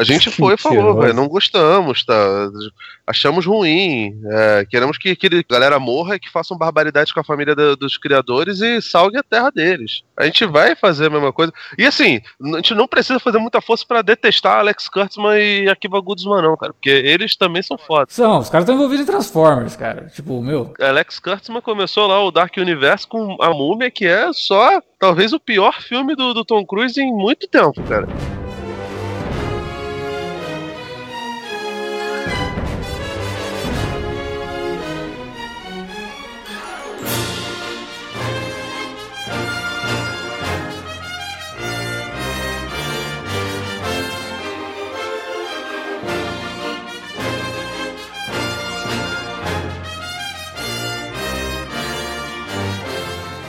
[0.00, 2.14] A gente foi e falou, velho, não gostamos, tá?
[3.06, 4.18] Achamos ruim.
[4.24, 7.76] É, queremos que, que a galera morra e que façam barbaridades com a família do,
[7.76, 10.02] dos criadores e salgue a terra deles.
[10.16, 11.52] A gente vai fazer a mesma coisa.
[11.76, 16.00] E assim, a gente não precisa fazer muita força para detestar Alex Kurtzman e Akiva
[16.00, 16.72] Goodsman, não, cara.
[16.72, 18.14] Porque eles também são fodas.
[18.14, 20.06] São, os caras estão envolvidos em Transformers, cara.
[20.06, 20.72] Tipo, meu.
[20.80, 25.40] Alex Kurtzman começou lá o Dark Universe com a Múmia, que é só talvez o
[25.40, 28.08] pior filme do, do Tom Cruise em muito tempo, cara.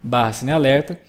[0.00, 0.32] barra.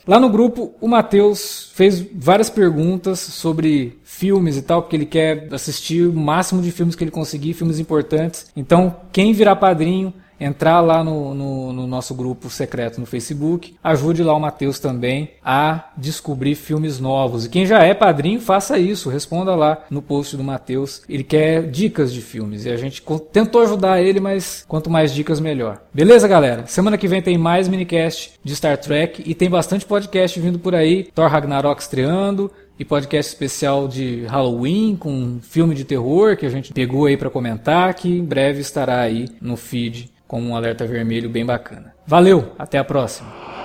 [0.07, 5.47] Lá no grupo, o Matheus fez várias perguntas sobre filmes e tal, porque ele quer
[5.51, 8.47] assistir o máximo de filmes que ele conseguir, filmes importantes.
[8.55, 13.75] Então, quem virar padrinho entrar lá no, no, no nosso grupo secreto no Facebook.
[13.83, 17.45] Ajude lá o Matheus também a descobrir filmes novos.
[17.45, 19.09] E quem já é padrinho, faça isso.
[19.09, 21.01] Responda lá no post do Matheus.
[21.09, 22.65] Ele quer dicas de filmes.
[22.65, 25.81] E a gente tentou ajudar ele, mas quanto mais dicas, melhor.
[25.93, 26.65] Beleza, galera?
[26.67, 30.75] Semana que vem tem mais minicast de Star Trek e tem bastante podcast vindo por
[30.75, 31.09] aí.
[31.13, 36.73] Thor Ragnarok estreando e podcast especial de Halloween com filme de terror que a gente
[36.73, 41.29] pegou aí para comentar, que em breve estará aí no feed com um alerta vermelho
[41.29, 41.93] bem bacana.
[42.05, 43.56] Valeu, até a próxima.